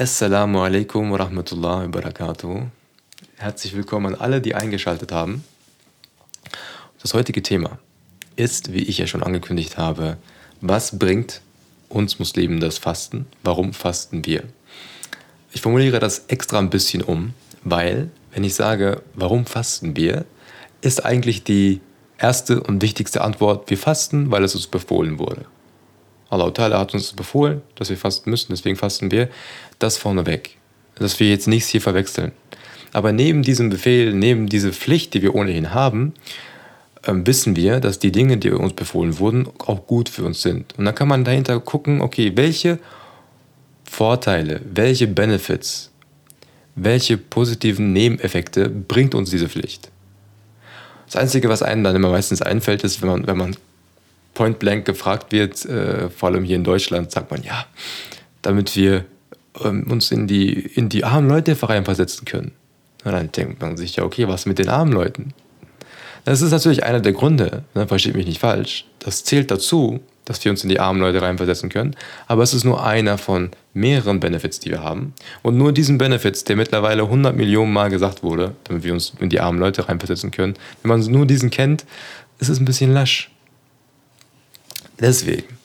Assalamu 0.00 0.60
alaikum 0.60 1.10
wa 1.10 1.18
rahmatullahi 1.18 1.92
wa 1.92 2.00
barakatuh. 2.00 2.68
Herzlich 3.36 3.76
willkommen 3.76 4.14
an 4.14 4.20
alle, 4.22 4.40
die 4.40 4.54
eingeschaltet 4.54 5.12
haben. 5.12 5.44
Das 7.02 7.12
heutige 7.12 7.42
Thema 7.42 7.78
ist, 8.34 8.72
wie 8.72 8.84
ich 8.84 8.96
ja 8.96 9.06
schon 9.06 9.22
angekündigt 9.22 9.76
habe, 9.76 10.16
was 10.62 10.98
bringt 10.98 11.42
uns 11.90 12.18
Muslimen 12.18 12.60
das 12.60 12.78
Fasten? 12.78 13.26
Warum 13.42 13.74
fasten 13.74 14.24
wir? 14.24 14.44
Ich 15.52 15.60
formuliere 15.60 15.98
das 15.98 16.24
extra 16.28 16.58
ein 16.60 16.70
bisschen 16.70 17.02
um, 17.02 17.34
weil, 17.62 18.08
wenn 18.32 18.42
ich 18.42 18.54
sage, 18.54 19.02
warum 19.12 19.44
fasten 19.44 19.96
wir, 19.96 20.24
ist 20.80 21.04
eigentlich 21.04 21.44
die 21.44 21.82
erste 22.16 22.62
und 22.62 22.80
wichtigste 22.80 23.20
Antwort, 23.20 23.68
wir 23.68 23.76
fasten, 23.76 24.30
weil 24.30 24.44
es 24.44 24.54
uns 24.54 24.66
befohlen 24.66 25.18
wurde. 25.18 25.44
Allah 26.30 26.52
hat 26.56 26.94
uns 26.94 27.12
befohlen, 27.12 27.60
dass 27.74 27.90
wir 27.90 27.96
fasten 27.96 28.30
müssen, 28.30 28.46
deswegen 28.50 28.76
fasten 28.76 29.10
wir. 29.10 29.28
Das 29.78 29.98
vorneweg. 29.98 30.56
Dass 30.94 31.18
wir 31.18 31.28
jetzt 31.28 31.48
nichts 31.48 31.68
hier 31.68 31.80
verwechseln. 31.80 32.32
Aber 32.92 33.12
neben 33.12 33.42
diesem 33.42 33.68
Befehl, 33.68 34.12
neben 34.12 34.48
dieser 34.48 34.72
Pflicht, 34.72 35.14
die 35.14 35.22
wir 35.22 35.34
ohnehin 35.34 35.74
haben, 35.74 36.14
ähm, 37.06 37.26
wissen 37.26 37.56
wir, 37.56 37.80
dass 37.80 37.98
die 37.98 38.12
Dinge, 38.12 38.36
die 38.36 38.50
uns 38.50 38.74
befohlen 38.74 39.18
wurden, 39.18 39.48
auch 39.58 39.86
gut 39.86 40.08
für 40.08 40.24
uns 40.24 40.42
sind. 40.42 40.74
Und 40.76 40.84
dann 40.84 40.94
kann 40.94 41.08
man 41.08 41.24
dahinter 41.24 41.58
gucken, 41.60 42.00
okay, 42.00 42.32
welche 42.34 42.78
Vorteile, 43.84 44.60
welche 44.72 45.06
Benefits, 45.06 45.90
welche 46.74 47.16
positiven 47.16 47.92
Nebeneffekte 47.92 48.68
bringt 48.68 49.14
uns 49.14 49.30
diese 49.30 49.48
Pflicht. 49.48 49.90
Das 51.06 51.16
Einzige, 51.16 51.48
was 51.48 51.62
einem 51.62 51.82
dann 51.82 51.96
immer 51.96 52.10
meistens 52.10 52.40
einfällt, 52.40 52.84
ist, 52.84 53.02
wenn 53.02 53.08
man, 53.08 53.26
wenn 53.26 53.36
man 53.36 53.56
point 54.40 54.58
blank 54.58 54.86
gefragt 54.86 55.32
wird, 55.32 55.66
äh, 55.66 56.08
vor 56.08 56.30
allem 56.30 56.44
hier 56.44 56.56
in 56.56 56.64
Deutschland, 56.64 57.10
sagt 57.10 57.30
man 57.30 57.42
ja, 57.42 57.66
damit 58.40 58.74
wir 58.74 59.04
ähm, 59.62 59.86
uns 59.90 60.10
in 60.10 60.26
die, 60.26 60.52
in 60.54 60.88
die 60.88 61.04
armen 61.04 61.28
Leute 61.28 61.54
versetzen 61.56 62.24
können. 62.24 62.52
Und 63.04 63.12
dann 63.12 63.30
denkt 63.32 63.60
man 63.60 63.76
sich 63.76 63.96
ja, 63.96 64.02
okay, 64.02 64.28
was 64.28 64.46
mit 64.46 64.58
den 64.58 64.70
armen 64.70 64.92
Leuten? 64.92 65.34
Das 66.24 66.40
ist 66.40 66.52
natürlich 66.52 66.84
einer 66.84 67.00
der 67.00 67.12
Gründe, 67.12 67.64
ne, 67.74 67.86
versteht 67.86 68.16
mich 68.16 68.24
nicht 68.24 68.40
falsch. 68.40 68.86
Das 68.98 69.24
zählt 69.24 69.50
dazu, 69.50 70.00
dass 70.24 70.42
wir 70.42 70.50
uns 70.50 70.62
in 70.62 70.70
die 70.70 70.80
armen 70.80 71.02
Leute 71.02 71.20
reinversetzen 71.20 71.68
können. 71.68 71.94
Aber 72.26 72.42
es 72.42 72.54
ist 72.54 72.64
nur 72.64 72.82
einer 72.82 73.18
von 73.18 73.50
mehreren 73.74 74.20
Benefits, 74.20 74.58
die 74.58 74.70
wir 74.70 74.82
haben. 74.82 75.12
Und 75.42 75.58
nur 75.58 75.72
diesen 75.72 75.98
Benefits, 75.98 76.44
der 76.44 76.56
mittlerweile 76.56 77.02
100 77.02 77.36
Millionen 77.36 77.74
Mal 77.74 77.90
gesagt 77.90 78.22
wurde, 78.22 78.54
damit 78.64 78.84
wir 78.84 78.94
uns 78.94 79.12
in 79.20 79.28
die 79.28 79.40
armen 79.40 79.58
Leute 79.58 79.86
reinversetzen 79.86 80.30
können, 80.30 80.54
wenn 80.82 80.88
man 80.88 81.02
nur 81.02 81.26
diesen 81.26 81.50
kennt, 81.50 81.84
ist 82.38 82.48
es 82.48 82.58
ein 82.58 82.64
bisschen 82.64 82.94
lasch. 82.94 83.30
Deswegen 85.00 85.58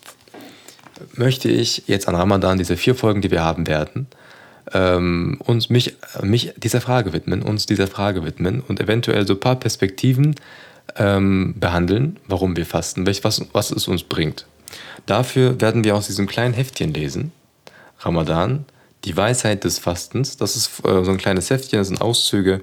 möchte 1.14 1.50
ich 1.50 1.84
jetzt 1.88 2.08
an 2.08 2.16
Ramadan 2.16 2.58
diese 2.58 2.78
vier 2.78 2.96
Folgen, 2.96 3.22
die 3.22 3.32
wir 3.32 3.44
haben 3.44 3.68
werden, 3.68 4.08
ähm, 4.74 5.40
uns 5.46 5.70
mich, 5.70 5.98
mich 6.24 6.54
dieser 6.58 6.82
Frage 6.82 7.14
widmen, 7.14 7.44
uns 7.44 7.66
dieser 7.66 7.88
Frage 7.88 8.24
widmen 8.24 8.62
und 8.62 8.80
eventuell 8.80 9.28
so 9.28 9.34
ein 9.34 9.40
paar 9.40 9.58
Perspektiven 9.58 10.36
ähm, 10.96 11.56
behandeln, 11.60 12.18
warum 12.28 12.56
wir 12.56 12.66
fasten, 12.66 13.06
welch, 13.06 13.24
was, 13.24 13.46
was 13.54 13.72
es 13.72 13.88
uns 13.88 14.04
bringt. 14.04 14.46
Dafür 15.06 15.60
werden 15.62 15.84
wir 15.84 15.96
aus 15.96 16.08
diesem 16.08 16.28
kleinen 16.28 16.54
Heftchen 16.54 16.94
lesen, 16.94 17.32
Ramadan, 18.00 18.66
die 19.04 19.16
Weisheit 19.16 19.64
des 19.64 19.78
Fastens. 19.80 20.38
Das 20.38 20.56
ist 20.56 20.84
äh, 20.86 21.04
so 21.04 21.12
ein 21.12 21.18
kleines 21.18 21.50
Heftchen, 21.50 21.80
das 21.80 21.90
sind 21.90 22.02
Auszüge 22.02 22.62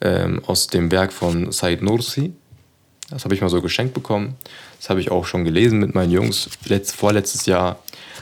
ähm, 0.00 0.40
aus 0.46 0.68
dem 0.68 0.92
Werk 0.92 1.12
von 1.12 1.50
Said 1.50 1.82
Nursi. 1.82 2.32
Das 3.10 3.24
habe 3.24 3.34
ich 3.34 3.40
mal 3.40 3.50
so 3.50 3.60
geschenkt 3.60 3.92
bekommen. 3.92 4.36
Das 4.78 4.88
habe 4.88 5.00
ich 5.00 5.10
auch 5.10 5.26
schon 5.26 5.44
gelesen 5.44 5.78
mit 5.80 5.94
meinen 5.94 6.12
Jungs 6.12 6.48
letzt, 6.64 6.94
vorletztes 6.94 7.46
Jahr. 7.46 7.78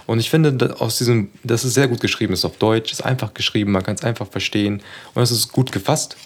Und 0.07 0.19
ich 0.19 0.31
finde, 0.31 0.77
aus 0.81 0.97
diesem, 0.97 1.31
das 1.45 1.65
ist 1.65 1.75
sehr 1.75 1.89
gut 1.89 2.01
geschrieben, 2.01 2.33
ist 2.33 2.47
auf 2.47 2.57
Deutsch, 2.57 2.93
ist 2.93 3.05
einfach 3.05 3.35
geschrieben, 3.35 3.73
man 3.73 3.83
kann 3.83 3.95
es 3.95 4.03
einfach 4.03 4.27
verstehen 4.27 4.83
und 5.15 5.23
es 5.23 5.31
ist 5.31 5.53
gut 5.53 5.71
gefasst. 5.71 6.17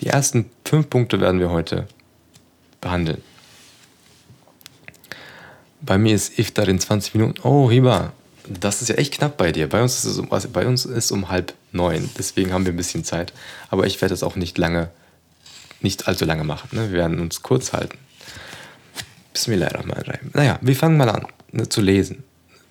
Die 0.00 0.06
ersten 0.06 0.46
fünf 0.64 0.88
Punkte 0.88 1.20
werden 1.20 1.40
wir 1.40 1.50
heute 1.50 1.86
behandeln. 2.80 3.22
Bei 5.82 5.98
mir 5.98 6.14
ist 6.14 6.38
Iftar 6.38 6.66
in 6.68 6.80
20 6.80 7.14
Minuten. 7.14 7.40
Oh, 7.42 7.70
Hiba, 7.70 8.12
das 8.48 8.82
ist 8.82 8.88
ja 8.88 8.94
echt 8.94 9.14
knapp 9.14 9.36
bei 9.36 9.52
dir. 9.52 9.68
Bei 9.68 9.82
uns 9.82 9.98
ist 9.98 10.04
es 10.06 10.18
um, 10.18 10.32
also 10.32 10.48
bei 10.48 10.66
uns 10.66 10.86
ist 10.86 11.10
um 11.10 11.28
halb 11.28 11.52
neun, 11.72 12.08
deswegen 12.18 12.52
haben 12.52 12.64
wir 12.64 12.72
ein 12.72 12.76
bisschen 12.76 13.04
Zeit. 13.04 13.32
Aber 13.68 13.86
ich 13.86 14.00
werde 14.00 14.14
es 14.14 14.22
auch 14.22 14.36
nicht 14.36 14.56
lange, 14.56 14.88
nicht 15.80 16.08
allzu 16.08 16.24
lange 16.24 16.44
machen. 16.44 16.70
Ne? 16.72 16.90
Wir 16.90 16.98
werden 16.98 17.20
uns 17.20 17.42
kurz 17.42 17.72
halten. 17.72 17.98
Bismillahirrahmanirrahim. 19.36 20.30
Naja, 20.32 20.58
wir 20.62 20.74
fangen 20.74 20.96
mal 20.96 21.10
an 21.10 21.26
ne, 21.52 21.68
zu 21.68 21.82
lesen. 21.82 22.24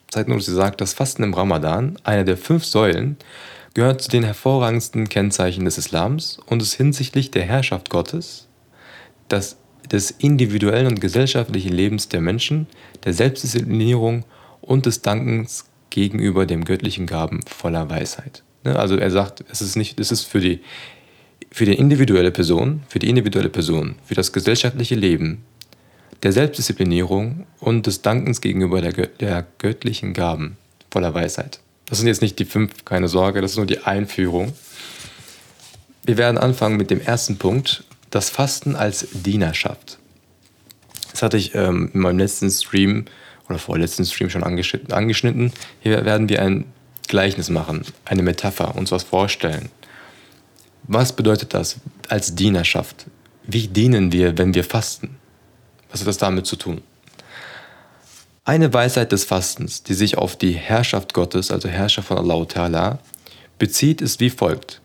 Zeit 0.07 0.27
nur, 0.27 0.41
sagt, 0.41 0.81
das 0.81 0.95
Fasten 0.95 1.21
im 1.21 1.35
Ramadan, 1.35 1.99
eine 2.03 2.25
der 2.25 2.37
fünf 2.37 2.65
Säulen, 2.65 3.17
gehört 3.75 4.01
zu 4.01 4.09
den 4.09 4.23
hervorragendsten 4.23 5.07
Kennzeichen 5.07 5.65
des 5.65 5.77
Islams 5.77 6.39
und 6.47 6.63
ist 6.63 6.73
hinsichtlich 6.73 7.29
der 7.29 7.43
Herrschaft 7.43 7.91
Gottes, 7.91 8.47
das, 9.27 9.57
des 9.91 10.09
individuellen 10.09 10.87
und 10.87 10.99
gesellschaftlichen 10.99 11.71
Lebens 11.71 12.09
der 12.09 12.21
Menschen, 12.21 12.65
der 13.03 13.13
Selbstdisziplinierung 13.13 14.25
und 14.61 14.87
des 14.87 15.03
Dankens 15.03 15.65
gegenüber 15.91 16.47
dem 16.47 16.65
göttlichen 16.65 17.05
Gaben 17.05 17.41
voller 17.43 17.91
Weisheit. 17.91 18.41
Ne, 18.63 18.75
also 18.79 18.97
er 18.97 19.11
sagt, 19.11 19.45
es 19.51 19.61
ist 19.61 19.75
nicht, 19.75 19.99
es 19.99 20.11
ist 20.11 20.23
für 20.23 20.39
die, 20.39 20.61
für 21.51 21.65
die 21.65 21.75
individuelle 21.75 22.31
Person, 22.31 22.81
für 22.87 22.97
die 22.97 23.09
individuelle 23.09 23.49
Person, 23.49 23.97
für 24.03 24.15
das 24.15 24.33
gesellschaftliche 24.33 24.95
Leben, 24.95 25.43
der 26.25 26.31
Selbstdisziplinierung 26.31 27.45
und 27.59 27.85
des 27.85 28.01
Dankens 28.01 28.41
gegenüber 28.41 28.81
der, 28.81 28.93
der 28.93 29.45
göttlichen 29.59 30.15
Gaben 30.15 30.57
voller 30.89 31.13
Weisheit. 31.13 31.59
Das 31.85 31.99
sind 31.99 32.07
jetzt 32.07 32.23
nicht 32.23 32.39
die 32.39 32.45
fünf, 32.45 32.83
keine 32.83 33.07
Sorge, 33.07 33.41
das 33.41 33.51
ist 33.51 33.57
nur 33.57 33.67
die 33.67 33.81
Einführung. 33.81 34.53
Wir 36.03 36.17
werden 36.17 36.39
anfangen 36.39 36.77
mit 36.77 36.89
dem 36.89 36.99
ersten 36.99 37.37
Punkt, 37.37 37.83
das 38.09 38.31
Fasten 38.31 38.75
als 38.75 39.07
Dienerschaft. 39.13 39.99
Das 41.11 41.21
hatte 41.21 41.37
ich 41.37 41.53
ähm, 41.53 41.91
in 41.93 41.99
meinem 41.99 42.17
letzten 42.17 42.49
Stream 42.49 43.05
oder 43.47 43.59
vorletzten 43.59 44.03
Stream 44.03 44.31
schon 44.31 44.43
angeschnitten, 44.43 44.93
angeschnitten. 44.93 45.53
Hier 45.81 46.05
werden 46.05 46.27
wir 46.27 46.41
ein 46.41 46.65
Gleichnis 47.07 47.51
machen, 47.51 47.85
eine 48.03 48.23
Metapher, 48.23 48.75
uns 48.75 48.91
was 48.91 49.03
vorstellen. 49.03 49.69
Was 50.87 51.15
bedeutet 51.15 51.53
das 51.53 51.75
als 52.09 52.33
Dienerschaft? 52.33 53.05
Wie 53.43 53.67
dienen 53.67 54.11
wir, 54.11 54.39
wenn 54.39 54.55
wir 54.55 54.63
fasten? 54.63 55.19
Was 55.95 56.01
hat 56.01 56.09
das 56.09 56.17
damit 56.17 56.45
zu 56.45 56.57
tun? 56.57 56.81
Eine 58.43 58.73
Weisheit 58.73 59.13
des 59.13 59.23
Fastens, 59.23 59.81
die 59.81 59.93
sich 59.93 60.17
auf 60.17 60.35
die 60.35 60.51
Herrschaft 60.51 61.13
Gottes, 61.13 61.51
also 61.51 61.69
Herrschaft 61.69 62.09
von 62.09 62.17
Allah 62.17 62.43
Ta'ala, 62.43 62.97
bezieht, 63.59 64.01
ist 64.01 64.19
wie 64.19 64.29
folgt. 64.29 64.81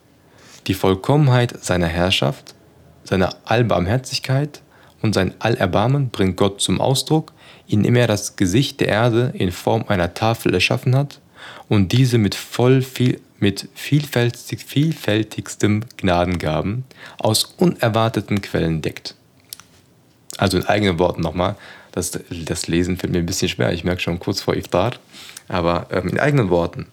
Die 0.67 0.73
Vollkommenheit 0.73 1.61
seiner 1.65 1.87
Herrschaft, 1.87 2.55
seine 3.03 3.45
Allbarmherzigkeit 3.45 4.61
und 5.01 5.13
sein 5.13 5.33
Allerbarmen 5.39 6.11
bringt 6.11 6.37
Gott 6.37 6.61
zum 6.61 6.79
Ausdruck, 6.79 7.33
indem 7.67 7.97
er 7.97 8.07
das 8.07 8.37
Gesicht 8.37 8.79
der 8.79 8.87
Erde 8.87 9.33
in 9.33 9.51
Form 9.51 9.83
einer 9.89 10.13
Tafel 10.13 10.53
erschaffen 10.53 10.95
hat 10.95 11.19
und 11.67 11.91
diese 11.91 12.19
mit, 12.19 12.35
voll 12.35 12.81
viel, 12.81 13.19
mit 13.37 13.67
vielfältig, 13.73 14.63
vielfältigstem 14.63 15.81
Gnadengaben 15.97 16.85
aus 17.17 17.53
unerwarteten 17.57 18.41
Quellen 18.41 18.81
deckt. 18.81 19.15
Also 20.41 20.57
in 20.57 20.65
eigenen 20.65 20.97
Worten 20.97 21.21
nochmal. 21.21 21.55
Das, 21.91 22.17
das 22.31 22.67
Lesen 22.67 22.97
fällt 22.97 23.13
mir 23.13 23.19
ein 23.19 23.27
bisschen 23.27 23.47
schwer. 23.47 23.71
Ich 23.73 23.83
merke 23.83 24.01
schon 24.01 24.17
kurz 24.17 24.41
vor 24.41 24.55
Iftar. 24.55 24.93
Aber 25.47 25.85
ähm, 25.91 26.07
in 26.07 26.19
eigenen 26.19 26.49
Worten. 26.49 26.87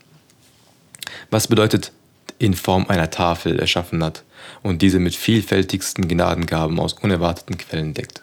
Was 1.30 1.48
bedeutet 1.48 1.92
in 2.38 2.52
Form 2.52 2.88
einer 2.88 3.08
Tafel 3.08 3.58
erschaffen 3.58 4.04
hat 4.04 4.22
und 4.62 4.82
diese 4.82 4.98
mit 4.98 5.14
vielfältigsten 5.14 6.08
Gnadengaben 6.08 6.78
aus 6.78 6.92
unerwarteten 6.92 7.56
Quellen 7.56 7.94
deckt? 7.94 8.22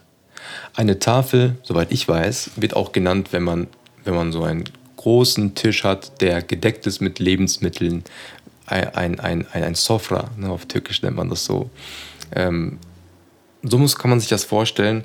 Eine 0.76 1.00
Tafel, 1.00 1.58
soweit 1.64 1.92
ich 1.92 2.08
weiß, 2.08 2.52
wird 2.58 2.76
auch 2.76 2.92
genannt, 2.92 3.30
wenn 3.32 3.44
man, 3.44 3.66
wenn 4.04 4.14
man 4.14 4.32
so 4.32 4.44
einen 4.44 4.66
großen 4.98 5.56
Tisch 5.56 5.84
hat, 5.84 6.22
der 6.22 6.44
gedeckt 6.44 6.86
ist 6.86 7.02
mit 7.02 7.18
Lebensmitteln. 7.18 8.04
Ein, 8.68 9.20
ein, 9.20 9.20
ein, 9.20 9.48
ein 9.52 9.74
Sofra, 9.74 10.30
ne, 10.38 10.52
auf 10.52 10.68
Türkisch 10.68 11.02
nennt 11.02 11.16
man 11.16 11.32
das 11.32 11.46
so. 11.46 11.72
Ähm, 12.32 12.78
so 13.64 13.80
muss, 13.80 13.96
kann 13.96 14.12
man 14.12 14.20
sich 14.20 14.30
das 14.30 14.44
vorstellen. 14.44 15.04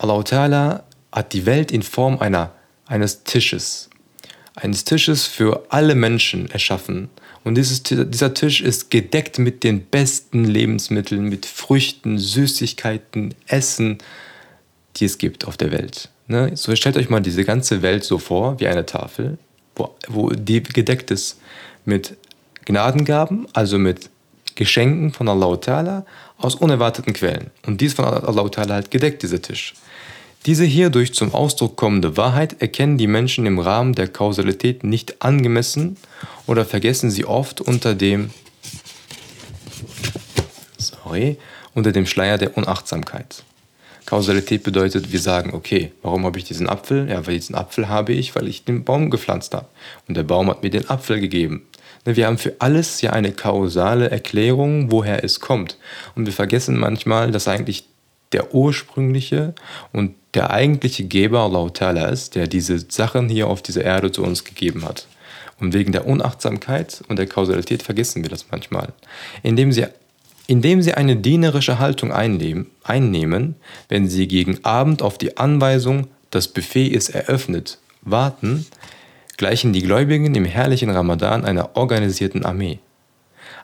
Allah 0.00 0.22
Ta'ala 0.22 0.82
hat 1.12 1.34
die 1.34 1.44
Welt 1.44 1.70
in 1.70 1.82
Form 1.82 2.20
einer, 2.20 2.52
eines 2.86 3.22
Tisches, 3.24 3.90
eines 4.54 4.84
Tisches 4.84 5.26
für 5.26 5.66
alle 5.68 5.94
Menschen 5.94 6.50
erschaffen. 6.50 7.10
Und 7.44 7.56
dieses, 7.56 7.82
dieser 7.82 8.32
Tisch 8.32 8.62
ist 8.62 8.90
gedeckt 8.90 9.38
mit 9.38 9.62
den 9.62 9.84
besten 9.84 10.44
Lebensmitteln, 10.44 11.24
mit 11.24 11.44
Früchten, 11.44 12.18
Süßigkeiten, 12.18 13.34
Essen, 13.46 13.98
die 14.96 15.04
es 15.04 15.18
gibt 15.18 15.46
auf 15.46 15.58
der 15.58 15.70
Welt. 15.70 16.08
Ne? 16.28 16.52
So 16.54 16.74
stellt 16.74 16.96
euch 16.96 17.10
mal 17.10 17.20
diese 17.20 17.44
ganze 17.44 17.82
Welt 17.82 18.02
so 18.02 18.16
vor 18.16 18.58
wie 18.58 18.68
eine 18.68 18.86
Tafel, 18.86 19.36
wo, 19.76 19.94
wo 20.08 20.30
die 20.30 20.62
gedeckt 20.62 21.10
ist 21.10 21.38
mit 21.84 22.16
Gnadengaben, 22.64 23.46
also 23.52 23.78
mit 23.78 24.08
Geschenken 24.54 25.12
von 25.12 25.28
Allah 25.28 25.54
Ta'ala 25.54 26.04
aus 26.40 26.54
unerwarteten 26.54 27.12
Quellen. 27.12 27.50
Und 27.66 27.80
dies 27.80 27.94
von 27.94 28.04
Allah 28.04 28.42
Ta'ala 28.42 28.74
halt 28.74 28.90
gedeckt, 28.90 29.22
dieser 29.22 29.42
Tisch. 29.42 29.74
Diese 30.46 30.64
hierdurch 30.64 31.12
zum 31.12 31.34
Ausdruck 31.34 31.76
kommende 31.76 32.16
Wahrheit 32.16 32.62
erkennen 32.62 32.96
die 32.96 33.06
Menschen 33.06 33.44
im 33.44 33.58
Rahmen 33.58 33.94
der 33.94 34.08
Kausalität 34.08 34.84
nicht 34.84 35.20
angemessen 35.22 35.98
oder 36.46 36.64
vergessen 36.64 37.10
sie 37.10 37.26
oft 37.26 37.60
unter 37.60 37.94
dem 37.94 38.30
sorry, 40.78 41.36
unter 41.74 41.92
dem 41.92 42.06
Schleier 42.06 42.38
der 42.38 42.56
Unachtsamkeit. 42.56 43.44
Kausalität 44.06 44.64
bedeutet, 44.64 45.12
wir 45.12 45.20
sagen, 45.20 45.54
okay, 45.54 45.92
warum 46.02 46.24
habe 46.24 46.38
ich 46.38 46.44
diesen 46.44 46.68
Apfel? 46.68 47.08
Ja, 47.08 47.26
weil 47.26 47.34
diesen 47.34 47.54
Apfel 47.54 47.88
habe 47.88 48.12
ich, 48.12 48.34
weil 48.34 48.48
ich 48.48 48.64
den 48.64 48.82
Baum 48.82 49.10
gepflanzt 49.10 49.54
habe. 49.54 49.66
Und 50.08 50.16
der 50.16 50.24
Baum 50.24 50.48
hat 50.50 50.62
mir 50.62 50.70
den 50.70 50.88
Apfel 50.90 51.20
gegeben. 51.20 51.62
Ne, 52.06 52.16
wir 52.16 52.26
haben 52.26 52.38
für 52.38 52.54
alles 52.58 53.00
ja 53.02 53.10
eine 53.10 53.32
kausale 53.32 54.10
Erklärung, 54.10 54.90
woher 54.90 55.24
es 55.24 55.40
kommt. 55.40 55.76
Und 56.14 56.26
wir 56.26 56.32
vergessen 56.32 56.78
manchmal, 56.78 57.30
dass 57.30 57.48
eigentlich 57.48 57.84
der 58.32 58.54
ursprüngliche 58.54 59.54
und 59.92 60.14
der 60.34 60.50
eigentliche 60.50 61.04
Geber 61.04 61.40
Allah 61.40 61.66
Ta'ala 61.66 62.10
ist, 62.10 62.36
der 62.36 62.46
diese 62.46 62.78
Sachen 62.78 63.28
hier 63.28 63.48
auf 63.48 63.62
dieser 63.62 63.82
Erde 63.82 64.12
zu 64.12 64.22
uns 64.22 64.44
gegeben 64.44 64.84
hat. 64.84 65.08
Und 65.58 65.74
wegen 65.74 65.92
der 65.92 66.06
Unachtsamkeit 66.06 67.02
und 67.08 67.18
der 67.18 67.26
Kausalität 67.26 67.82
vergessen 67.82 68.22
wir 68.22 68.30
das 68.30 68.46
manchmal. 68.50 68.92
Indem 69.42 69.72
sie, 69.72 69.86
indem 70.46 70.80
sie 70.80 70.94
eine 70.94 71.16
dienerische 71.16 71.78
Haltung 71.78 72.12
einnehmen, 72.12 72.70
einnehmen, 72.84 73.56
wenn 73.88 74.08
sie 74.08 74.26
gegen 74.26 74.64
Abend 74.64 75.02
auf 75.02 75.18
die 75.18 75.36
Anweisung, 75.36 76.06
das 76.30 76.48
Buffet 76.48 76.86
ist 76.88 77.10
eröffnet, 77.10 77.78
warten, 78.02 78.66
gleichen 79.40 79.72
die 79.72 79.80
Gläubigen 79.80 80.34
im 80.34 80.44
herrlichen 80.44 80.90
Ramadan 80.90 81.46
einer 81.46 81.74
organisierten 81.74 82.44
Armee. 82.44 82.78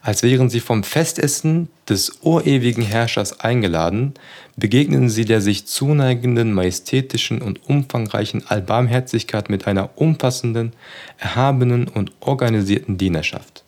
Als 0.01 0.23
wären 0.23 0.49
sie 0.49 0.61
vom 0.61 0.85
Festessen 0.85 1.69
des 1.87 2.21
urewigen 2.23 2.83
Herrschers 2.83 3.41
eingeladen, 3.41 4.15
begegnen 4.57 5.11
sie 5.11 5.27
der 5.27 5.43
sich 5.43 5.67
zuneigenden 5.67 6.55
majestätischen 6.55 7.43
und 7.43 7.69
umfangreichen 7.69 8.47
Allbarmherzigkeit 8.47 9.51
mit 9.51 9.67
einer 9.67 9.91
umfassenden, 9.97 10.73
erhabenen 11.19 11.89
und 11.89 12.11
organisierten 12.21 12.97
Dienerschaft. 12.97 13.63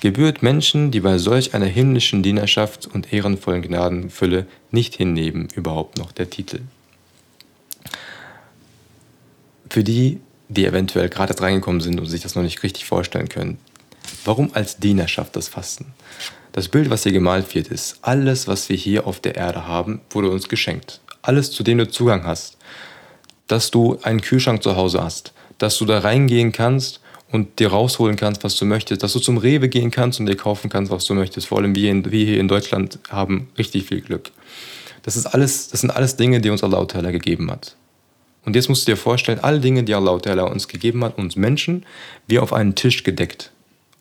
Gebührt 0.00 0.40
Menschen, 0.40 0.92
die 0.92 1.00
bei 1.00 1.18
solch 1.18 1.52
einer 1.52 1.66
himmlischen 1.66 2.22
Dienerschaft 2.22 2.86
und 2.86 3.12
ehrenvollen 3.12 3.62
Gnadenfülle 3.62 4.46
nicht 4.70 4.94
hinnehmen, 4.94 5.48
überhaupt 5.52 5.98
noch 5.98 6.12
der 6.12 6.30
Titel. 6.30 6.60
Für 9.68 9.82
die, 9.82 10.20
die 10.50 10.66
eventuell 10.66 11.08
gerade 11.08 11.40
reingekommen 11.40 11.80
sind 11.80 11.98
und 11.98 12.06
sich 12.06 12.22
das 12.22 12.34
noch 12.34 12.42
nicht 12.42 12.62
richtig 12.62 12.84
vorstellen 12.84 13.28
können, 13.28 13.58
Warum 14.24 14.50
als 14.54 14.78
Dienerschaft 14.78 15.36
das 15.36 15.48
Fasten? 15.48 15.86
Das 16.52 16.68
Bild, 16.68 16.90
was 16.90 17.04
hier 17.04 17.12
gemalt 17.12 17.54
wird, 17.54 17.68
ist, 17.68 17.98
alles, 18.02 18.48
was 18.48 18.68
wir 18.68 18.76
hier 18.76 19.06
auf 19.06 19.20
der 19.20 19.36
Erde 19.36 19.66
haben, 19.66 20.00
wurde 20.10 20.30
uns 20.30 20.48
geschenkt. 20.48 21.00
Alles, 21.22 21.50
zu 21.52 21.62
dem 21.62 21.78
du 21.78 21.88
Zugang 21.88 22.24
hast. 22.24 22.56
Dass 23.46 23.70
du 23.70 23.98
einen 24.02 24.20
Kühlschrank 24.20 24.62
zu 24.62 24.76
Hause 24.76 25.02
hast. 25.02 25.32
Dass 25.58 25.78
du 25.78 25.84
da 25.84 26.00
reingehen 26.00 26.52
kannst 26.52 27.00
und 27.30 27.60
dir 27.60 27.68
rausholen 27.68 28.16
kannst, 28.16 28.42
was 28.42 28.56
du 28.56 28.64
möchtest. 28.64 29.02
Dass 29.02 29.12
du 29.12 29.20
zum 29.20 29.38
Rewe 29.38 29.68
gehen 29.68 29.90
kannst 29.90 30.18
und 30.18 30.26
dir 30.26 30.36
kaufen 30.36 30.70
kannst, 30.70 30.90
was 30.90 31.04
du 31.04 31.14
möchtest. 31.14 31.46
Vor 31.46 31.58
allem 31.58 31.74
wir, 31.74 31.90
in, 31.90 32.10
wir 32.10 32.24
hier 32.24 32.40
in 32.40 32.48
Deutschland 32.48 32.98
haben 33.10 33.48
richtig 33.56 33.84
viel 33.86 34.00
Glück. 34.00 34.32
Das, 35.02 35.16
ist 35.16 35.26
alles, 35.26 35.68
das 35.68 35.80
sind 35.80 35.90
alles 35.90 36.16
Dinge, 36.16 36.40
die 36.40 36.50
uns 36.50 36.64
Allah 36.64 36.80
Ta'ala 36.80 37.12
gegeben 37.12 37.50
hat. 37.50 37.76
Und 38.44 38.56
jetzt 38.56 38.68
musst 38.68 38.86
du 38.86 38.92
dir 38.92 38.96
vorstellen, 38.96 39.40
alle 39.40 39.60
Dinge, 39.60 39.82
die 39.84 39.94
Allah 39.94 40.16
Ta'ala 40.16 40.42
uns 40.42 40.66
gegeben 40.68 41.04
hat, 41.04 41.18
uns 41.18 41.36
Menschen, 41.36 41.84
wir 42.26 42.42
auf 42.42 42.52
einen 42.52 42.74
Tisch 42.74 43.02
gedeckt. 43.04 43.52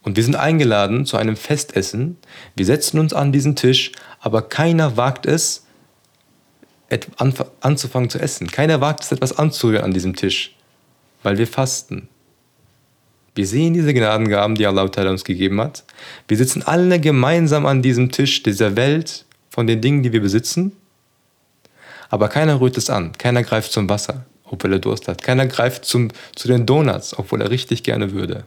Und 0.01 0.15
wir 0.15 0.24
sind 0.24 0.36
eingeladen 0.36 1.06
zu 1.06 1.18
einem 1.18 1.36
Festessen. 1.36 2.18
Wir 2.56 2.65
setzen 2.65 3.00
uns 3.00 3.13
an 3.13 3.31
diesen 3.33 3.56
Tisch, 3.56 3.91
aber 4.21 4.41
keiner 4.41 4.95
wagt 4.95 5.25
es, 5.25 5.65
anzufangen 7.59 8.09
zu 8.09 8.18
essen. 8.19 8.47
Keiner 8.47 8.81
wagt 8.81 9.03
es, 9.03 9.12
etwas 9.12 9.38
anzurühren 9.38 9.83
an 9.83 9.94
diesem 9.94 10.15
Tisch, 10.15 10.56
weil 11.21 11.38
wir 11.38 11.47
fasten. 11.47 12.07
Wir 13.35 13.45
sehen 13.45 13.74
diese 13.74 13.94
Gnadengaben, 13.94 14.56
die 14.56 14.65
Allah 14.65 14.83
uns 14.83 15.24
gegeben 15.24 15.62
hat. 15.62 15.83
Wir 16.27 16.38
sitzen 16.38 16.63
alle 16.63 17.00
gemeinsam 17.00 17.65
an 17.65 17.81
diesem 17.81 18.12
Tisch 18.12 18.42
dieser 18.42 18.75
Welt 18.75 19.25
von 19.50 19.68
den 19.68 19.81
Dingen, 19.81 20.01
die 20.01 20.12
wir 20.12 20.21
besitzen. 20.21 20.71
Aber 22.09 22.27
keiner 22.27 22.59
rührt 22.59 22.77
es 22.77 22.89
an. 22.89 23.11
Keiner 23.17 23.44
greift 23.44 23.71
zum 23.71 23.88
Wasser, 23.88 24.25
obwohl 24.45 24.73
er 24.73 24.79
Durst 24.79 25.07
hat. 25.07 25.21
Keiner 25.21 25.47
greift 25.47 25.85
zum, 25.85 26.09
zu 26.35 26.47
den 26.47 26.65
Donuts, 26.65 27.17
obwohl 27.17 27.41
er 27.41 27.50
richtig 27.50 27.83
gerne 27.83 28.11
würde. 28.11 28.45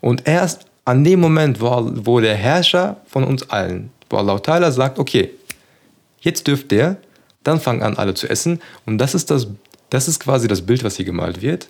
Und 0.00 0.28
erst 0.28 0.66
an 0.84 1.02
dem 1.02 1.20
Moment, 1.20 1.60
wo, 1.60 1.90
wo 1.94 2.20
der 2.20 2.36
Herrscher 2.36 2.98
von 3.06 3.24
uns 3.24 3.50
allen, 3.50 3.90
wo 4.08 4.18
Allah 4.18 4.36
Ta'ala 4.36 4.70
sagt, 4.70 4.98
okay, 4.98 5.30
jetzt 6.20 6.46
dürft 6.46 6.70
ihr, 6.72 6.96
dann 7.42 7.60
fangen 7.60 7.82
an 7.82 7.96
alle 7.96 8.14
zu 8.14 8.28
essen. 8.28 8.60
Und 8.84 8.98
das 8.98 9.14
ist, 9.14 9.30
das, 9.30 9.48
das 9.90 10.08
ist 10.08 10.20
quasi 10.20 10.48
das 10.48 10.62
Bild, 10.62 10.84
was 10.84 10.96
hier 10.96 11.04
gemalt 11.04 11.42
wird. 11.42 11.68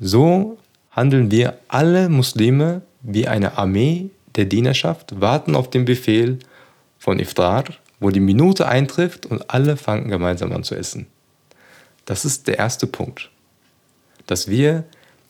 So 0.00 0.58
handeln 0.90 1.30
wir 1.30 1.58
alle 1.68 2.08
Muslime 2.08 2.82
wie 3.02 3.28
eine 3.28 3.58
Armee 3.58 4.10
der 4.34 4.46
Dienerschaft, 4.46 5.20
warten 5.20 5.54
auf 5.54 5.70
den 5.70 5.84
Befehl 5.84 6.38
von 6.98 7.18
Iftar, 7.18 7.64
wo 8.04 8.10
die 8.10 8.20
Minute 8.20 8.68
eintrifft 8.68 9.24
und 9.24 9.48
alle 9.48 9.78
fangen 9.78 10.10
gemeinsam 10.10 10.52
an 10.52 10.62
zu 10.62 10.74
essen. 10.74 11.06
Das 12.04 12.26
ist 12.26 12.46
der 12.46 12.58
erste 12.58 12.86
Punkt. 12.86 13.30
Dass 14.26 14.46
wir 14.46 14.84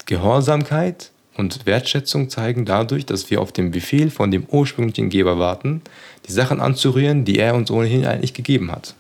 Gehorsamkeit 0.06 1.12
und 1.36 1.66
Wertschätzung 1.66 2.30
zeigen 2.30 2.64
dadurch, 2.64 3.06
dass 3.06 3.30
wir 3.30 3.40
auf 3.40 3.52
den 3.52 3.70
Befehl 3.70 4.10
von 4.10 4.32
dem 4.32 4.46
ursprünglichen 4.46 5.08
Geber 5.08 5.38
warten, 5.38 5.82
die 6.26 6.32
Sachen 6.32 6.60
anzurühren, 6.60 7.24
die 7.24 7.38
er 7.38 7.54
uns 7.54 7.70
ohnehin 7.70 8.04
eigentlich 8.06 8.34
gegeben 8.34 8.72
hat. 8.72 8.96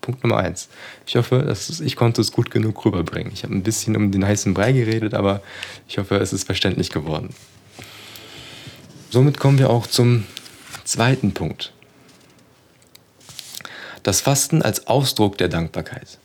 Punkt 0.00 0.22
Nummer 0.22 0.36
eins. 0.36 0.68
Ich 1.04 1.16
hoffe, 1.16 1.40
dass 1.40 1.80
ich 1.80 1.96
konnte 1.96 2.20
es 2.20 2.30
gut 2.30 2.52
genug 2.52 2.84
rüberbringen. 2.84 3.32
Ich 3.32 3.42
habe 3.42 3.56
ein 3.56 3.64
bisschen 3.64 3.96
um 3.96 4.12
den 4.12 4.24
heißen 4.24 4.54
Brei 4.54 4.70
geredet, 4.70 5.14
aber 5.14 5.42
ich 5.88 5.98
hoffe, 5.98 6.18
es 6.18 6.32
ist 6.32 6.44
verständlich 6.44 6.90
geworden. 6.90 7.30
Somit 9.10 9.40
kommen 9.40 9.58
wir 9.58 9.70
auch 9.70 9.88
zum 9.88 10.26
zweiten 10.84 11.34
Punkt. 11.34 11.72
Das 14.04 14.20
Fasten 14.20 14.60
als 14.60 14.86
Ausdruck 14.86 15.38
der 15.38 15.48
Dankbarkeit. 15.48 16.18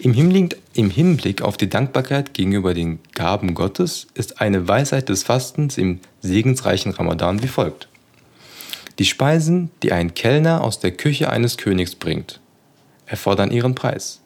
Im 0.00 0.12
Hinblick, 0.12 1.40
auf 1.40 1.56
die 1.56 1.70
Dankbarkeit 1.70 2.34
gegenüber 2.34 2.74
den 2.74 2.98
Gaben 3.14 3.54
Gottes 3.54 4.08
ist 4.14 4.40
eine 4.40 4.66
Weisheit 4.66 5.08
des 5.08 5.22
Fastens 5.22 5.78
im 5.78 6.00
segensreichen 6.22 6.90
Ramadan 6.90 7.44
wie 7.44 7.48
folgt. 7.48 7.86
Die 8.98 9.04
Speisen, 9.04 9.70
die 9.84 9.92
ein 9.92 10.14
Kellner 10.14 10.64
aus 10.64 10.80
der 10.80 10.90
Küche 10.90 11.30
eines 11.30 11.58
Königs 11.58 11.94
bringt, 11.94 12.40
erfordern 13.06 13.52
ihren 13.52 13.76
Preis. 13.76 14.20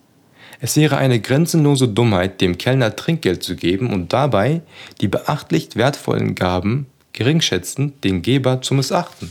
Es 0.59 0.77
wäre 0.77 0.97
eine 0.97 1.21
grenzenlose 1.21 1.87
Dummheit, 1.89 2.41
dem 2.41 2.57
Kellner 2.57 2.97
Trinkgeld 2.97 3.43
zu 3.43 3.57
geben 3.57 3.93
und 3.93 4.15
dabei 4.15 4.63
die 5.03 5.09
beachtlich 5.09 5.77
wertvollen 5.77 6.35
Gaben 6.35 6.87
geringschätzend 7.13 8.03
den 8.05 8.23
Geber 8.23 8.63
zu 8.63 8.73
missachten. 8.73 9.31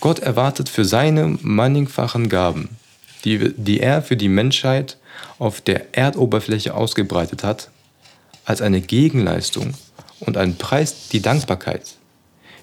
Gott 0.00 0.18
erwartet 0.18 0.70
für 0.70 0.86
seine 0.86 1.38
mannigfachen 1.42 2.30
Gaben, 2.30 2.70
die, 3.24 3.52
die 3.54 3.80
er 3.80 4.00
für 4.02 4.16
die 4.16 4.30
Menschheit 4.30 4.96
auf 5.38 5.60
der 5.60 5.94
Erdoberfläche 5.96 6.74
ausgebreitet 6.74 7.44
hat, 7.44 7.70
als 8.46 8.62
eine 8.62 8.80
Gegenleistung 8.80 9.74
und 10.20 10.38
einen 10.38 10.56
Preis 10.56 11.08
die 11.08 11.20
Dankbarkeit. 11.20 11.96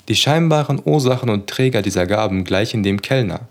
Die 0.07 0.15
scheinbaren 0.15 0.81
Ursachen 0.83 1.29
und 1.29 1.47
Träger 1.47 1.83
dieser 1.83 2.07
Gaben 2.07 2.43
gleichen 2.43 2.81
dem 2.81 3.01
Kellner. 3.03 3.41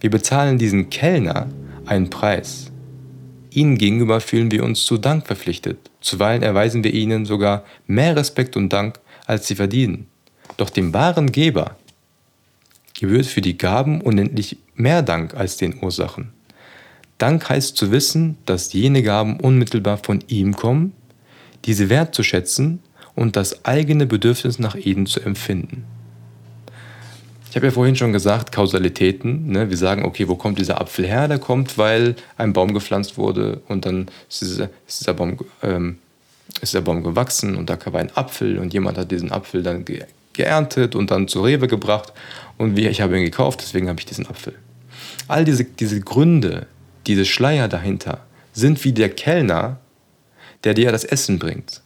Wir 0.00 0.10
bezahlen 0.10 0.56
diesen 0.56 0.88
Kellner 0.88 1.48
einen 1.84 2.08
Preis. 2.08 2.70
Ihnen 3.50 3.76
gegenüber 3.76 4.20
fühlen 4.20 4.50
wir 4.50 4.64
uns 4.64 4.84
zu 4.86 4.96
Dank 4.96 5.26
verpflichtet. 5.26 5.78
Zuweilen 6.00 6.42
erweisen 6.42 6.84
wir 6.84 6.94
ihnen 6.94 7.26
sogar 7.26 7.64
mehr 7.86 8.16
Respekt 8.16 8.56
und 8.56 8.72
Dank, 8.72 8.98
als 9.26 9.46
sie 9.46 9.56
verdienen. 9.56 10.06
Doch 10.56 10.70
dem 10.70 10.94
wahren 10.94 11.32
Geber 11.32 11.76
gebührt 12.98 13.26
für 13.26 13.40
die 13.40 13.58
Gaben 13.58 14.00
unendlich 14.00 14.58
mehr 14.74 15.02
Dank 15.02 15.34
als 15.34 15.56
den 15.56 15.82
Ursachen. 15.82 16.32
Dank 17.18 17.48
heißt 17.48 17.76
zu 17.76 17.90
wissen, 17.92 18.36
dass 18.44 18.72
jene 18.72 19.02
Gaben 19.02 19.40
unmittelbar 19.40 19.98
von 19.98 20.22
ihm 20.28 20.54
kommen, 20.54 20.92
diese 21.64 21.88
wertzuschätzen 21.88 22.80
und 23.14 23.36
das 23.36 23.64
eigene 23.64 24.06
Bedürfnis 24.06 24.58
nach 24.58 24.74
ihnen 24.74 25.06
zu 25.06 25.20
empfinden. 25.20 25.84
Ich 27.48 27.56
habe 27.56 27.68
ja 27.68 27.72
vorhin 27.72 27.96
schon 27.96 28.12
gesagt, 28.12 28.52
Kausalitäten. 28.52 29.50
Ne? 29.50 29.70
Wir 29.70 29.78
sagen, 29.78 30.04
okay, 30.04 30.28
wo 30.28 30.34
kommt 30.34 30.58
dieser 30.58 30.78
Apfel 30.78 31.06
her? 31.06 31.26
Der 31.26 31.38
kommt, 31.38 31.78
weil 31.78 32.14
ein 32.36 32.52
Baum 32.52 32.74
gepflanzt 32.74 33.16
wurde 33.16 33.62
und 33.68 33.86
dann 33.86 34.08
ist 34.28 34.42
dieser, 34.42 34.68
ist 34.86 35.00
dieser, 35.00 35.14
Baum, 35.14 35.38
ähm, 35.62 35.96
ist 36.60 36.74
der 36.74 36.82
Baum 36.82 37.02
gewachsen 37.02 37.56
und 37.56 37.70
da 37.70 37.78
war 37.86 38.00
ein 38.00 38.14
Apfel 38.14 38.58
und 38.58 38.74
jemand 38.74 38.98
hat 38.98 39.10
diesen 39.10 39.32
Apfel 39.32 39.62
dann 39.62 39.86
ge 39.86 40.04
geerntet 40.34 40.94
und 40.94 41.10
dann 41.10 41.28
zur 41.28 41.46
Rewe 41.46 41.66
gebracht 41.66 42.12
und 42.58 42.78
ich 42.78 43.00
habe 43.00 43.18
ihn 43.18 43.24
gekauft, 43.24 43.60
deswegen 43.62 43.88
habe 43.88 44.00
ich 44.00 44.06
diesen 44.06 44.26
Apfel. 44.26 44.54
All 45.28 45.44
diese, 45.44 45.64
diese 45.64 46.00
Gründe, 46.00 46.66
diese 47.06 47.24
Schleier 47.24 47.68
dahinter 47.68 48.26
sind 48.52 48.84
wie 48.84 48.92
der 48.92 49.10
Kellner, 49.10 49.78
der 50.64 50.74
dir 50.74 50.90
das 50.92 51.04
Essen 51.04 51.38
bringt. 51.38 51.82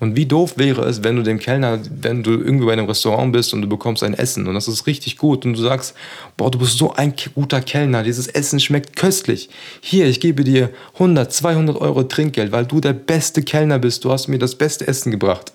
Und 0.00 0.16
wie 0.16 0.24
doof 0.24 0.54
wäre 0.56 0.82
es, 0.86 1.04
wenn 1.04 1.16
du 1.16 1.22
dem 1.22 1.38
Kellner, 1.38 1.78
wenn 1.90 2.22
du 2.22 2.30
irgendwie 2.30 2.64
bei 2.64 2.72
einem 2.72 2.86
Restaurant 2.86 3.32
bist 3.32 3.52
und 3.52 3.60
du 3.60 3.68
bekommst 3.68 4.02
ein 4.02 4.14
Essen 4.14 4.48
und 4.48 4.54
das 4.54 4.66
ist 4.66 4.86
richtig 4.86 5.18
gut 5.18 5.44
und 5.44 5.52
du 5.52 5.60
sagst, 5.60 5.94
boah, 6.38 6.50
du 6.50 6.58
bist 6.58 6.78
so 6.78 6.94
ein 6.94 7.12
guter 7.34 7.60
Kellner, 7.60 8.02
dieses 8.02 8.26
Essen 8.26 8.60
schmeckt 8.60 8.96
köstlich. 8.96 9.50
Hier, 9.82 10.06
ich 10.06 10.20
gebe 10.20 10.42
dir 10.42 10.70
100, 10.94 11.30
200 11.30 11.76
Euro 11.76 12.02
Trinkgeld, 12.04 12.50
weil 12.50 12.64
du 12.64 12.80
der 12.80 12.94
beste 12.94 13.42
Kellner 13.42 13.78
bist, 13.78 14.04
du 14.04 14.10
hast 14.10 14.28
mir 14.28 14.38
das 14.38 14.54
beste 14.54 14.88
Essen 14.88 15.10
gebracht. 15.10 15.52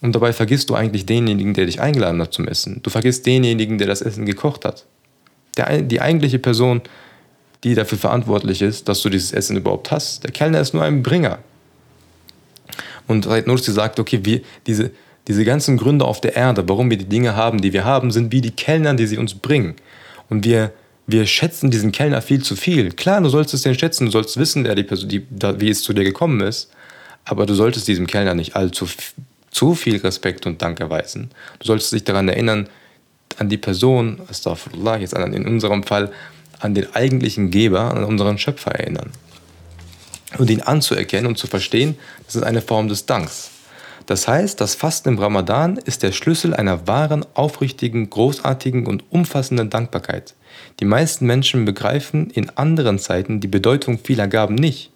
Und 0.00 0.14
dabei 0.14 0.32
vergisst 0.32 0.70
du 0.70 0.74
eigentlich 0.74 1.06
denjenigen, 1.06 1.54
der 1.54 1.66
dich 1.66 1.80
eingeladen 1.80 2.20
hat 2.22 2.32
zum 2.32 2.46
Essen. 2.46 2.80
Du 2.82 2.90
vergisst 2.90 3.26
denjenigen, 3.26 3.78
der 3.78 3.88
das 3.88 4.00
Essen 4.00 4.26
gekocht 4.26 4.64
hat. 4.64 4.86
Der, 5.56 5.82
die 5.82 6.00
eigentliche 6.00 6.38
Person, 6.38 6.82
die 7.64 7.74
dafür 7.74 7.98
verantwortlich 7.98 8.62
ist, 8.62 8.88
dass 8.88 9.02
du 9.02 9.08
dieses 9.08 9.32
Essen 9.32 9.56
überhaupt 9.56 9.90
hast. 9.90 10.22
Der 10.22 10.30
Kellner 10.30 10.60
ist 10.60 10.72
nur 10.72 10.84
ein 10.84 11.02
Bringer. 11.02 11.40
Und 13.08 13.24
Said 13.24 13.46
Nursi 13.46 13.72
sagt, 13.72 13.98
okay, 13.98 14.20
wir, 14.22 14.42
diese, 14.66 14.92
diese 15.26 15.44
ganzen 15.44 15.76
Gründe 15.76 16.04
auf 16.04 16.20
der 16.20 16.36
Erde, 16.36 16.68
warum 16.68 16.90
wir 16.90 16.98
die 16.98 17.08
Dinge 17.08 17.34
haben, 17.34 17.60
die 17.60 17.72
wir 17.72 17.84
haben, 17.84 18.10
sind 18.10 18.30
wie 18.30 18.40
die 18.40 18.52
Kellner, 18.52 18.94
die 18.94 19.06
sie 19.06 19.18
uns 19.18 19.34
bringen. 19.34 19.74
Und 20.28 20.44
wir, 20.44 20.72
wir 21.06 21.26
schätzen 21.26 21.70
diesen 21.70 21.90
Kellner 21.90 22.22
viel 22.22 22.42
zu 22.42 22.54
viel. 22.54 22.92
Klar, 22.92 23.20
du 23.20 23.28
sollst 23.28 23.54
es 23.54 23.62
den 23.62 23.74
schätzen, 23.74 24.06
du 24.06 24.12
sollst 24.12 24.36
wissen, 24.36 24.64
wer 24.64 24.74
die 24.74 24.84
Person, 24.84 25.08
die, 25.08 25.26
wie 25.30 25.70
es 25.70 25.82
zu 25.82 25.92
dir 25.92 26.04
gekommen 26.04 26.40
ist, 26.40 26.70
aber 27.24 27.46
du 27.46 27.54
solltest 27.54 27.88
diesem 27.88 28.06
Kellner 28.06 28.34
nicht 28.34 28.54
allzu 28.54 28.86
zu 29.50 29.74
viel 29.74 29.96
Respekt 29.98 30.46
und 30.46 30.62
Dank 30.62 30.80
erweisen. 30.80 31.30
Du 31.58 31.66
solltest 31.66 31.92
dich 31.92 32.04
daran 32.04 32.28
erinnern, 32.28 32.68
an 33.38 33.48
die 33.48 33.58
Person, 33.58 34.20
Astaghfirullah, 34.28 34.98
jetzt 34.98 35.14
in 35.14 35.46
unserem 35.46 35.82
Fall, 35.84 36.12
an 36.58 36.74
den 36.74 36.94
eigentlichen 36.94 37.50
Geber, 37.50 37.94
an 37.94 38.04
unseren 38.04 38.38
Schöpfer 38.38 38.72
erinnern 38.72 39.12
und 40.36 40.50
ihn 40.50 40.60
anzuerkennen 40.60 41.26
und 41.26 41.38
zu 41.38 41.46
verstehen, 41.46 41.96
das 42.26 42.36
ist 42.36 42.42
eine 42.42 42.60
Form 42.60 42.88
des 42.88 43.06
Danks. 43.06 43.50
Das 44.06 44.26
heißt, 44.26 44.60
das 44.60 44.74
Fasten 44.74 45.10
im 45.10 45.18
Ramadan 45.18 45.76
ist 45.76 46.02
der 46.02 46.12
Schlüssel 46.12 46.54
einer 46.54 46.86
wahren, 46.86 47.26
aufrichtigen, 47.34 48.08
großartigen 48.08 48.86
und 48.86 49.04
umfassenden 49.10 49.70
Dankbarkeit. 49.70 50.34
Die 50.80 50.86
meisten 50.86 51.26
Menschen 51.26 51.64
begreifen 51.64 52.30
in 52.30 52.50
anderen 52.50 52.98
Zeiten 52.98 53.40
die 53.40 53.48
Bedeutung 53.48 53.98
vieler 53.98 54.26
Gaben 54.26 54.54
nicht, 54.54 54.90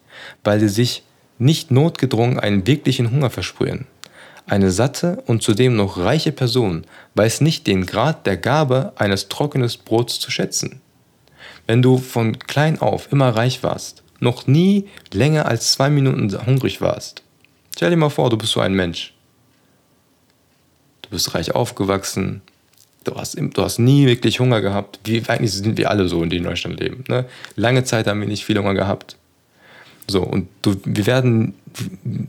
weil 0.45 0.61
sie 0.61 0.69
sich 0.69 1.03
nicht 1.39 1.71
notgedrungen 1.71 2.41
einen 2.41 2.67
wirklichen 2.67 3.11
Hunger 3.11 3.29
versprühen. 3.29 3.87
Eine 4.47 4.71
satte 4.71 5.23
und 5.27 5.43
zudem 5.43 5.77
noch 5.77 5.99
reiche 5.99 6.33
Person 6.33 6.85
weiß 7.15 7.41
nicht 7.41 7.67
den 7.67 7.87
Grad 7.87 8.27
der 8.27 8.37
Gabe 8.37 8.93
eines 8.97 9.29
trockenen 9.29 9.71
Brots 9.85 10.19
zu 10.19 10.31
schätzen. 10.31 10.81
Wenn 11.67 11.83
du 11.83 11.99
von 11.99 12.39
klein 12.39 12.81
auf 12.81 13.13
immer 13.13 13.31
reich 13.31 13.63
warst, 13.63 14.03
noch 14.21 14.47
nie 14.47 14.89
länger 15.13 15.47
als 15.47 15.73
zwei 15.73 15.91
Minuten 15.91 16.31
hungrig 16.47 16.81
warst. 16.81 17.23
Stell 17.75 17.91
dir 17.91 17.97
mal 17.97 18.11
vor, 18.11 18.31
du 18.31 18.37
bist 18.37 18.53
so 18.53 18.61
ein 18.61 18.75
Mensch. 18.75 19.15
Du 21.03 21.11
bist 21.11 21.35
reich 21.35 21.55
aufgewachsen, 21.55 22.43
du 23.05 23.15
hast, 23.15 23.37
du 23.39 23.63
hast 23.63 23.79
nie 23.79 24.07
wirklich 24.07 24.41
Hunger 24.41 24.61
gehabt. 24.61 25.01
Wie, 25.05 25.23
eigentlich 25.29 25.53
sind 25.53 25.77
wir 25.77 25.91
alle 25.91 26.09
so, 26.09 26.23
in 26.23 26.31
Deutschland 26.31 26.81
leben. 26.81 27.05
Ne? 27.09 27.27
Lange 27.57 27.85
Zeit 27.85 28.07
haben 28.07 28.21
wir 28.21 28.29
nicht 28.29 28.45
viel 28.45 28.59
Hunger 28.59 28.75
gehabt. 28.75 29.17
So, 30.09 30.23
und 30.23 30.49
du, 30.63 30.77
wir, 30.85 31.07
werden, 31.07 31.55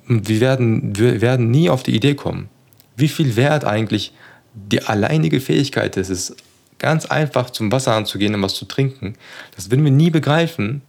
wir, 0.06 0.40
werden, 0.40 0.98
wir 0.98 1.22
werden 1.22 1.52
nie 1.52 1.70
auf 1.70 1.84
die 1.84 1.96
Idee 1.96 2.16
kommen, 2.16 2.50
wie 2.96 3.08
viel 3.08 3.36
Wert 3.36 3.66
eigentlich 3.66 4.14
die 4.54 4.84
alleinige 4.84 5.40
Fähigkeit 5.40 5.98
ist, 5.98 6.10
es 6.10 6.36
ganz 6.78 7.06
einfach 7.06 7.50
zum 7.50 7.72
Wasser 7.72 7.94
anzugehen 7.94 8.36
und 8.36 8.42
was 8.42 8.56
zu 8.56 8.66
trinken. 8.66 9.16
Das 9.56 9.72
werden 9.72 9.84
wir 9.84 9.92
nie 9.92 10.10
begreifen, 10.10 10.82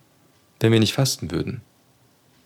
wenn 0.60 0.72
wir 0.72 0.80
nicht 0.80 0.92
fasten 0.92 1.30
würden. 1.30 1.60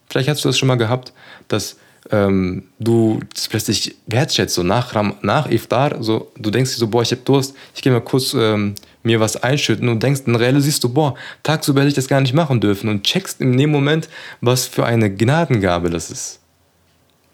Vielleicht 0.09 0.29
hast 0.29 0.45
du 0.45 0.49
das 0.49 0.59
schon 0.59 0.69
mal 0.69 0.77
gehabt, 0.77 1.13
dass 1.49 1.79
ähm, 2.11 2.65
du 2.79 3.21
plötzlich 3.51 3.97
wertschätzt, 4.07 4.55
so 4.55 4.63
nach, 4.63 4.95
nach 5.23 5.51
Iftar, 5.51 6.03
so, 6.03 6.33
du 6.37 6.51
denkst 6.51 6.73
dir 6.73 6.79
so, 6.79 6.89
boah, 6.89 7.03
ich 7.03 7.13
hab 7.13 7.25
Durst, 7.25 7.55
ich 7.75 7.83
gehe 7.83 7.93
mal 7.93 8.01
kurz 8.01 8.35
ähm, 8.35 8.75
mir 9.03 9.21
was 9.21 9.37
einschütten 9.37 9.89
und 9.89 10.03
denkst, 10.03 10.23
dann 10.25 10.37
realisierst 10.37 10.83
du, 10.85 10.89
boah, 10.89 11.15
tagsüber 11.43 11.81
hätte 11.81 11.89
ich 11.89 11.95
das 11.95 12.09
gar 12.09 12.21
nicht 12.21 12.35
machen 12.35 12.61
dürfen 12.61 12.89
und 12.89 13.05
checkst 13.05 13.41
in 13.41 13.57
dem 13.57 13.71
Moment, 13.71 14.09
was 14.41 14.67
für 14.67 14.85
eine 14.85 15.15
Gnadengabe 15.15 15.91
das 15.91 16.11
ist. 16.11 16.41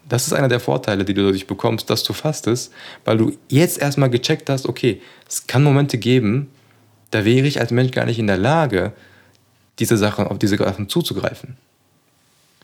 Das 0.07 0.27
ist 0.27 0.33
einer 0.33 0.47
der 0.47 0.59
Vorteile, 0.59 1.03
die 1.03 1.13
du 1.13 1.23
dadurch 1.23 1.47
bekommst, 1.47 1.89
dass 1.89 2.03
du 2.03 2.13
fastest, 2.13 2.71
weil 3.05 3.17
du 3.17 3.37
jetzt 3.49 3.81
erstmal 3.81 4.09
gecheckt 4.09 4.49
hast, 4.49 4.67
okay, 4.67 5.01
es 5.27 5.47
kann 5.47 5.63
Momente 5.63 5.97
geben, 5.97 6.49
da 7.09 7.25
wäre 7.25 7.47
ich 7.47 7.59
als 7.59 7.71
Mensch 7.71 7.91
gar 7.91 8.05
nicht 8.05 8.19
in 8.19 8.27
der 8.27 8.37
Lage, 8.37 8.93
diese 9.79 9.97
Sachen, 9.97 10.27
auf 10.27 10.37
diese 10.37 10.57
Sachen 10.57 10.89
zuzugreifen. 10.89 11.57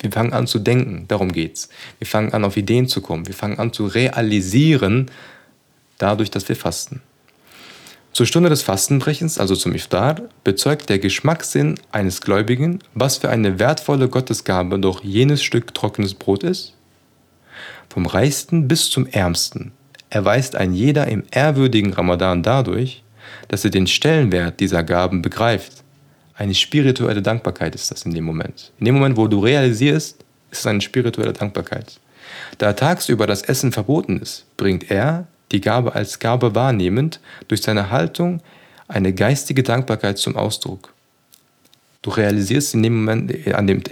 Wir 0.02 0.10
fangen 0.10 0.32
an 0.32 0.46
zu 0.46 0.58
denken, 0.58 1.06
darum 1.08 1.32
geht's. 1.32 1.68
Wir 1.98 2.06
fangen 2.06 2.32
an, 2.34 2.44
auf 2.44 2.56
Ideen 2.56 2.88
zu 2.88 3.00
kommen. 3.00 3.26
Wir 3.26 3.34
fangen 3.34 3.58
an 3.58 3.72
zu 3.72 3.86
realisieren, 3.86 5.10
dadurch, 5.98 6.30
dass 6.30 6.48
wir 6.48 6.56
fasten. 6.56 7.00
Zur 8.12 8.26
Stunde 8.26 8.50
des 8.50 8.62
Fastenbrechens, 8.62 9.38
also 9.38 9.56
zum 9.56 9.74
Iftar, 9.74 10.16
bezeugt 10.44 10.90
der 10.90 10.98
Geschmackssinn 10.98 11.76
eines 11.92 12.20
Gläubigen, 12.20 12.80
was 12.94 13.16
für 13.16 13.30
eine 13.30 13.58
wertvolle 13.58 14.08
Gottesgabe 14.08 14.78
doch 14.78 15.02
jenes 15.02 15.42
Stück 15.42 15.72
trockenes 15.72 16.14
Brot 16.14 16.42
ist. 16.42 16.74
Vom 17.88 18.04
reichsten 18.04 18.68
bis 18.68 18.90
zum 18.90 19.06
ärmsten 19.06 19.72
erweist 20.10 20.56
ein 20.56 20.74
jeder 20.74 21.06
im 21.06 21.22
ehrwürdigen 21.30 21.92
Ramadan 21.94 22.42
dadurch, 22.42 23.02
dass 23.48 23.64
er 23.64 23.70
den 23.70 23.86
Stellenwert 23.86 24.60
dieser 24.60 24.82
Gaben 24.82 25.22
begreift 25.22 25.81
eine 26.34 26.54
spirituelle 26.54 27.22
Dankbarkeit 27.22 27.74
ist 27.74 27.90
das 27.90 28.02
in 28.02 28.14
dem 28.14 28.24
Moment. 28.24 28.72
In 28.78 28.86
dem 28.86 28.94
Moment, 28.94 29.16
wo 29.16 29.28
du 29.28 29.40
realisierst, 29.40 30.24
ist 30.50 30.60
es 30.60 30.66
eine 30.66 30.80
spirituelle 30.80 31.32
Dankbarkeit. 31.32 31.98
Da 32.58 32.72
tagsüber 32.72 33.26
das 33.26 33.42
Essen 33.42 33.72
verboten 33.72 34.18
ist, 34.18 34.44
bringt 34.56 34.90
er 34.90 35.26
die 35.50 35.60
Gabe 35.60 35.94
als 35.94 36.18
Gabe 36.18 36.54
wahrnehmend 36.54 37.20
durch 37.48 37.62
seine 37.62 37.90
Haltung 37.90 38.40
eine 38.88 39.12
geistige 39.12 39.62
Dankbarkeit 39.62 40.18
zum 40.18 40.36
Ausdruck. 40.36 40.92
Du 42.02 42.10
realisierst 42.10 42.74
in 42.74 42.82
dem 42.82 43.04
Moment, 43.04 43.46
an 43.54 43.66
dem, 43.66 43.82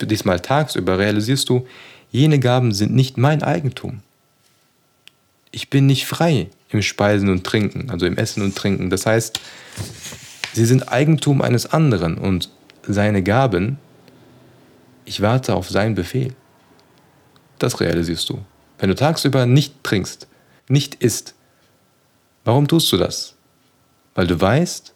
diesmal 0.00 0.40
tagsüber, 0.40 0.98
realisierst 0.98 1.48
du, 1.48 1.66
jene 2.10 2.40
Gaben 2.40 2.72
sind 2.72 2.92
nicht 2.92 3.16
mein 3.16 3.42
Eigentum. 3.42 4.00
Ich 5.52 5.70
bin 5.70 5.86
nicht 5.86 6.06
frei 6.06 6.48
im 6.70 6.82
Speisen 6.82 7.28
und 7.28 7.44
Trinken, 7.44 7.90
also 7.90 8.06
im 8.06 8.16
Essen 8.16 8.42
und 8.42 8.56
Trinken. 8.56 8.90
Das 8.90 9.06
heißt, 9.06 9.40
Sie 10.52 10.64
sind 10.64 10.90
Eigentum 10.90 11.42
eines 11.42 11.66
anderen 11.66 12.18
und 12.18 12.50
seine 12.82 13.22
Gaben, 13.22 13.78
ich 15.04 15.20
warte 15.20 15.54
auf 15.54 15.68
seinen 15.68 15.94
Befehl. 15.94 16.34
Das 17.58 17.80
realisierst 17.80 18.28
du. 18.28 18.40
Wenn 18.78 18.88
du 18.88 18.94
tagsüber 18.94 19.46
nicht 19.46 19.82
trinkst, 19.84 20.26
nicht 20.68 20.96
isst, 20.96 21.34
warum 22.44 22.66
tust 22.66 22.90
du 22.92 22.96
das? 22.96 23.34
Weil 24.14 24.26
du 24.26 24.40
weißt, 24.40 24.94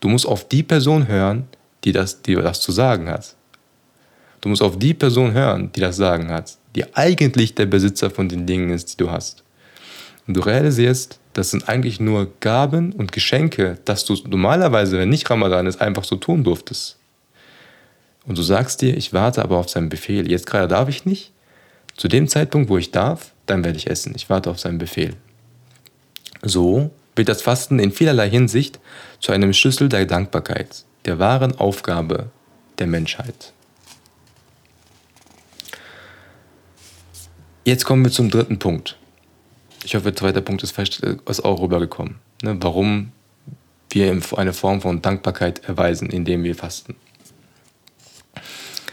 du 0.00 0.08
musst 0.08 0.26
auf 0.26 0.48
die 0.48 0.62
Person 0.62 1.06
hören, 1.06 1.46
die 1.84 1.92
das, 1.92 2.22
die 2.22 2.34
das 2.34 2.60
zu 2.60 2.72
sagen 2.72 3.08
hat. 3.08 3.34
Du 4.40 4.48
musst 4.48 4.62
auf 4.62 4.78
die 4.78 4.94
Person 4.94 5.32
hören, 5.32 5.70
die 5.72 5.80
das 5.80 5.96
Sagen 5.96 6.30
hat, 6.30 6.56
die 6.74 6.94
eigentlich 6.94 7.54
der 7.54 7.66
Besitzer 7.66 8.10
von 8.10 8.28
den 8.28 8.46
Dingen 8.46 8.70
ist, 8.70 8.92
die 8.92 8.96
du 8.96 9.10
hast. 9.10 9.44
Und 10.26 10.34
du 10.34 10.40
realisierst, 10.40 11.18
das 11.40 11.50
sind 11.50 11.70
eigentlich 11.70 12.00
nur 12.00 12.30
Gaben 12.40 12.92
und 12.92 13.12
Geschenke, 13.12 13.78
dass 13.86 14.04
du 14.04 14.14
normalerweise, 14.28 14.98
wenn 14.98 15.08
nicht 15.08 15.30
Ramadan 15.30 15.66
ist, 15.66 15.80
einfach 15.80 16.04
so 16.04 16.16
tun 16.16 16.44
durftest. 16.44 16.98
Und 18.26 18.36
du 18.36 18.42
sagst 18.42 18.82
dir, 18.82 18.94
ich 18.94 19.14
warte 19.14 19.42
aber 19.42 19.56
auf 19.56 19.70
seinen 19.70 19.88
Befehl. 19.88 20.30
Jetzt 20.30 20.44
gerade 20.44 20.68
darf 20.68 20.90
ich 20.90 21.06
nicht. 21.06 21.32
Zu 21.96 22.08
dem 22.08 22.28
Zeitpunkt, 22.28 22.68
wo 22.68 22.76
ich 22.76 22.90
darf, 22.90 23.32
dann 23.46 23.64
werde 23.64 23.78
ich 23.78 23.86
essen. 23.86 24.12
Ich 24.14 24.28
warte 24.28 24.50
auf 24.50 24.60
seinen 24.60 24.76
Befehl. 24.76 25.16
So 26.42 26.90
wird 27.16 27.30
das 27.30 27.40
Fasten 27.40 27.78
in 27.78 27.90
vielerlei 27.90 28.28
Hinsicht 28.28 28.78
zu 29.18 29.32
einem 29.32 29.54
Schlüssel 29.54 29.88
der 29.88 30.04
Dankbarkeit, 30.04 30.84
der 31.06 31.18
wahren 31.18 31.58
Aufgabe 31.58 32.26
der 32.78 32.86
Menschheit. 32.86 33.54
Jetzt 37.64 37.86
kommen 37.86 38.04
wir 38.04 38.12
zum 38.12 38.30
dritten 38.30 38.58
Punkt. 38.58 38.99
Ich 39.84 39.94
hoffe, 39.94 40.04
der 40.04 40.16
zweite 40.16 40.42
Punkt 40.42 40.62
ist 40.62 40.72
vielleicht 40.72 41.02
äh, 41.02 41.16
ist 41.28 41.44
auch 41.44 41.60
rübergekommen. 41.60 42.16
Ne? 42.42 42.56
Warum 42.60 43.12
wir 43.94 44.20
eine 44.36 44.52
Form 44.52 44.80
von 44.80 45.02
Dankbarkeit 45.02 45.64
erweisen, 45.64 46.10
indem 46.10 46.44
wir 46.44 46.54
fasten. 46.54 46.96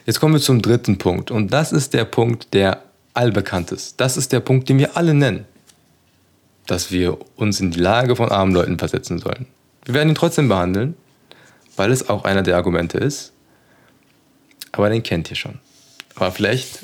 Jetzt 0.05 0.19
kommen 0.19 0.33
wir 0.33 0.41
zum 0.41 0.61
dritten 0.61 0.97
Punkt. 0.97 1.31
Und 1.31 1.53
das 1.53 1.71
ist 1.71 1.93
der 1.93 2.05
Punkt, 2.05 2.53
der 2.53 2.83
allbekannt 3.13 3.71
ist. 3.71 3.99
Das 3.99 4.17
ist 4.17 4.31
der 4.31 4.39
Punkt, 4.39 4.69
den 4.69 4.79
wir 4.79 4.95
alle 4.97 5.13
nennen. 5.13 5.45
Dass 6.65 6.91
wir 6.91 7.17
uns 7.35 7.59
in 7.59 7.71
die 7.71 7.79
Lage 7.79 8.15
von 8.15 8.29
armen 8.29 8.53
Leuten 8.53 8.79
versetzen 8.79 9.19
sollen. 9.19 9.47
Wir 9.85 9.93
werden 9.93 10.09
ihn 10.09 10.15
trotzdem 10.15 10.49
behandeln, 10.49 10.95
weil 11.75 11.91
es 11.91 12.09
auch 12.09 12.23
einer 12.25 12.43
der 12.43 12.55
Argumente 12.55 12.97
ist. 12.97 13.33
Aber 14.71 14.89
den 14.89 15.03
kennt 15.03 15.29
ihr 15.29 15.35
schon. 15.35 15.59
Aber 16.15 16.31
vielleicht 16.31 16.79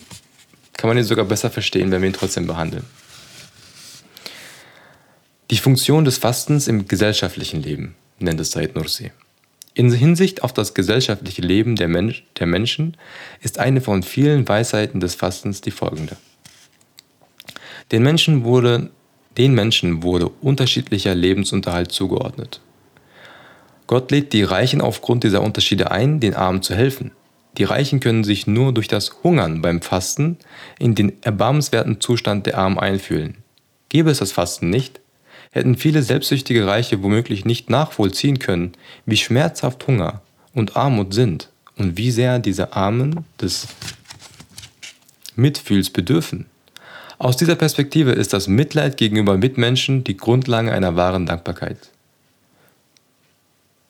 kann 0.73 0.89
man 0.89 0.97
ihn 0.97 1.03
sogar 1.03 1.25
besser 1.25 1.49
verstehen, 1.49 1.91
wenn 1.91 2.01
wir 2.01 2.09
ihn 2.09 2.13
trotzdem 2.13 2.47
behandeln. 2.47 2.85
Die 5.53 5.59
Funktion 5.59 6.03
des 6.03 6.17
Fastens 6.17 6.67
im 6.67 6.87
gesellschaftlichen 6.87 7.61
Leben 7.61 7.93
nennt 8.17 8.39
es 8.39 8.49
Said 8.49 8.73
Nursi. 8.73 9.11
In 9.75 9.93
Hinsicht 9.93 10.41
auf 10.41 10.51
das 10.51 10.73
gesellschaftliche 10.73 11.43
Leben 11.43 11.75
der, 11.75 11.87
Mensch, 11.87 12.23
der 12.39 12.47
Menschen 12.47 12.97
ist 13.39 13.59
eine 13.59 13.79
von 13.79 14.01
vielen 14.01 14.47
Weisheiten 14.49 14.99
des 14.99 15.13
Fastens 15.13 15.61
die 15.61 15.69
folgende. 15.69 16.17
Den 17.91 18.01
Menschen 18.01 18.45
wurde, 18.45 18.89
den 19.37 19.53
Menschen 19.53 20.01
wurde 20.01 20.29
unterschiedlicher 20.41 21.13
Lebensunterhalt 21.13 21.91
zugeordnet. 21.91 22.59
Gott 23.85 24.09
lädt 24.09 24.33
die 24.33 24.41
Reichen 24.41 24.81
aufgrund 24.81 25.23
dieser 25.23 25.43
Unterschiede 25.43 25.91
ein, 25.91 26.19
den 26.19 26.33
Armen 26.33 26.63
zu 26.63 26.73
helfen. 26.73 27.11
Die 27.59 27.65
Reichen 27.65 27.99
können 27.99 28.23
sich 28.23 28.47
nur 28.47 28.73
durch 28.73 28.87
das 28.87 29.17
Hungern 29.23 29.61
beim 29.61 29.83
Fasten 29.83 30.39
in 30.79 30.95
den 30.95 31.21
erbarmenswerten 31.21 32.01
Zustand 32.01 32.47
der 32.47 32.57
Armen 32.57 32.79
einfühlen. 32.79 33.37
Gäbe 33.89 34.09
es 34.09 34.17
das 34.17 34.31
Fasten 34.31 34.71
nicht, 34.71 34.99
hätten 35.53 35.77
viele 35.77 36.01
selbstsüchtige 36.01 36.65
Reiche 36.65 37.03
womöglich 37.03 37.45
nicht 37.45 37.69
nachvollziehen 37.69 38.39
können, 38.39 38.73
wie 39.05 39.17
schmerzhaft 39.17 39.85
Hunger 39.85 40.21
und 40.53 40.75
Armut 40.75 41.13
sind 41.13 41.49
und 41.77 41.95
wie 41.95 42.09
sehr 42.09 42.39
diese 42.39 42.73
Armen 42.73 43.23
des 43.39 43.67
Mitfühls 45.35 45.91
bedürfen. 45.91 46.47
Aus 47.19 47.37
dieser 47.37 47.55
Perspektive 47.55 48.11
ist 48.11 48.33
das 48.33 48.47
Mitleid 48.47 48.97
gegenüber 48.97 49.37
Mitmenschen 49.37 50.03
die 50.03 50.17
Grundlage 50.17 50.71
einer 50.71 50.95
wahren 50.95 51.27
Dankbarkeit. 51.27 51.77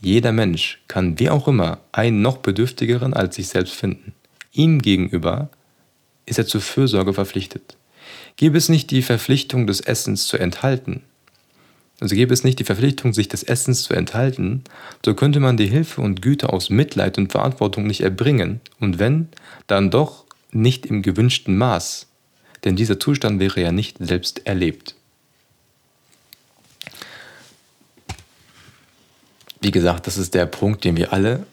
Jeder 0.01 0.33
Mensch 0.33 0.81
kann 0.89 1.17
wie 1.17 1.29
auch 1.29 1.47
immer 1.47 1.79
einen 1.93 2.21
noch 2.21 2.37
bedürftigeren 2.37 3.13
als 3.13 3.37
sich 3.37 3.47
selbst 3.47 3.73
finden. 3.73 4.13
Ihm 4.51 4.81
gegenüber 4.81 5.49
ist 6.25 6.39
er 6.39 6.45
zur 6.45 6.59
Fürsorge 6.59 7.13
verpflichtet. 7.13 7.77
Gäbe 8.35 8.57
es 8.57 8.67
nicht 8.67 8.91
die 8.91 9.01
Verpflichtung 9.01 9.65
des 9.65 9.79
Essens 9.79 10.27
zu 10.27 10.37
enthalten, 10.37 11.03
also 11.99 12.15
gäbe 12.15 12.33
es 12.33 12.43
nicht 12.43 12.59
die 12.59 12.63
Verpflichtung, 12.63 13.13
sich 13.13 13.27
des 13.27 13.43
Essens 13.43 13.83
zu 13.83 13.93
enthalten, 13.93 14.63
so 15.05 15.13
könnte 15.13 15.39
man 15.39 15.57
die 15.57 15.67
Hilfe 15.67 16.01
und 16.01 16.21
Güte 16.21 16.51
aus 16.51 16.69
Mitleid 16.69 17.17
und 17.17 17.31
Verantwortung 17.31 17.87
nicht 17.87 18.01
erbringen, 18.01 18.61
und 18.79 18.99
wenn, 18.99 19.29
dann 19.67 19.91
doch 19.91 20.25
nicht 20.51 20.85
im 20.85 21.01
gewünschten 21.01 21.57
Maß, 21.57 22.07
denn 22.63 22.75
dieser 22.75 22.99
Zustand 22.99 23.39
wäre 23.39 23.61
ja 23.61 23.71
nicht 23.71 23.97
selbst 23.99 24.45
erlebt. 24.45 24.95
Wie 29.61 29.71
gesagt, 29.71 30.07
das 30.07 30.17
ist 30.17 30.33
der 30.33 30.45
Punkt, 30.45 30.83
den 30.83 30.97
wir 30.97 31.13
alle 31.13 31.45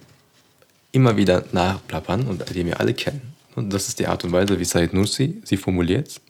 immer 0.92 1.16
wieder 1.16 1.44
nachplappern 1.52 2.26
und 2.26 2.54
den 2.54 2.66
wir 2.66 2.80
alle 2.80 2.94
kennen. 2.94 3.34
Und 3.54 3.72
das 3.72 3.88
ist 3.88 4.00
die 4.00 4.06
Art 4.06 4.24
und 4.24 4.32
Weise, 4.32 4.58
wie 4.58 4.64
Said 4.64 4.92
Nursi 4.92 5.40
sie 5.44 5.56
formuliert. 5.56 6.20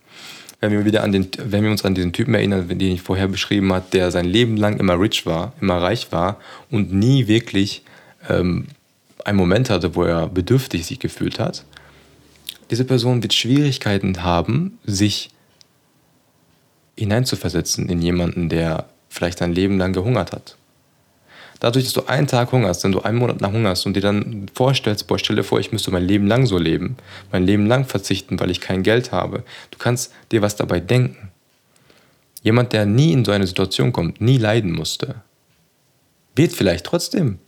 Wenn 0.60 0.72
wir, 0.72 0.84
wieder 0.84 1.02
an 1.02 1.12
den, 1.12 1.28
wenn 1.38 1.64
wir 1.64 1.70
uns 1.70 1.84
an 1.84 1.94
diesen 1.94 2.12
Typen 2.12 2.34
erinnern, 2.34 2.68
den 2.68 2.92
ich 2.92 3.00
vorher 3.00 3.28
beschrieben 3.28 3.72
habe, 3.72 3.86
der 3.92 4.10
sein 4.10 4.26
Leben 4.26 4.56
lang 4.56 4.78
immer 4.78 5.00
rich 5.00 5.24
war, 5.24 5.54
immer 5.60 5.80
reich 5.80 6.12
war 6.12 6.38
und 6.70 6.92
nie 6.92 7.28
wirklich 7.28 7.82
ähm, 8.28 8.66
einen 9.24 9.38
Moment 9.38 9.70
hatte, 9.70 9.94
wo 9.94 10.02
er 10.02 10.28
bedürftig 10.28 10.84
sich 10.84 10.98
gefühlt 10.98 11.38
hat, 11.38 11.64
diese 12.70 12.84
Person 12.84 13.22
wird 13.22 13.34
Schwierigkeiten 13.34 14.22
haben, 14.22 14.78
sich 14.84 15.30
hineinzuversetzen 16.96 17.88
in 17.88 18.00
jemanden, 18.02 18.48
der 18.48 18.88
vielleicht 19.08 19.38
sein 19.38 19.52
Leben 19.52 19.78
lang 19.78 19.92
gehungert 19.92 20.32
hat. 20.32 20.56
Dadurch, 21.60 21.84
dass 21.84 21.92
du 21.92 22.06
einen 22.06 22.26
Tag 22.26 22.52
hungerst, 22.52 22.84
wenn 22.84 22.92
du 22.92 23.00
einen 23.02 23.18
Monat 23.18 23.42
lang 23.42 23.52
hungerst 23.52 23.84
und 23.84 23.94
dir 23.94 24.00
dann 24.00 24.46
vorstellst, 24.54 25.06
boah, 25.06 25.18
stell 25.18 25.36
dir 25.36 25.44
vor, 25.44 25.60
ich 25.60 25.72
müsste 25.72 25.90
mein 25.90 26.06
Leben 26.06 26.26
lang 26.26 26.46
so 26.46 26.56
leben, 26.56 26.96
mein 27.30 27.44
Leben 27.44 27.66
lang 27.66 27.84
verzichten, 27.84 28.40
weil 28.40 28.50
ich 28.50 28.62
kein 28.62 28.82
Geld 28.82 29.12
habe. 29.12 29.44
Du 29.70 29.78
kannst 29.78 30.12
dir 30.32 30.40
was 30.40 30.56
dabei 30.56 30.80
denken. 30.80 31.30
Jemand, 32.42 32.72
der 32.72 32.86
nie 32.86 33.12
in 33.12 33.26
so 33.26 33.32
eine 33.32 33.46
Situation 33.46 33.92
kommt, 33.92 34.22
nie 34.22 34.38
leiden 34.38 34.72
musste, 34.72 35.16
wird 36.34 36.52
vielleicht 36.52 36.86
trotzdem 36.86 37.38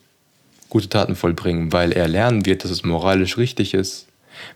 gute 0.69 0.91
Taten 0.91 1.17
vollbringen, 1.17 1.73
weil 1.73 1.93
er 1.93 2.07
lernen 2.07 2.45
wird, 2.45 2.65
dass 2.65 2.71
es 2.71 2.85
moralisch 2.85 3.39
richtig 3.39 3.73
ist, 3.73 4.09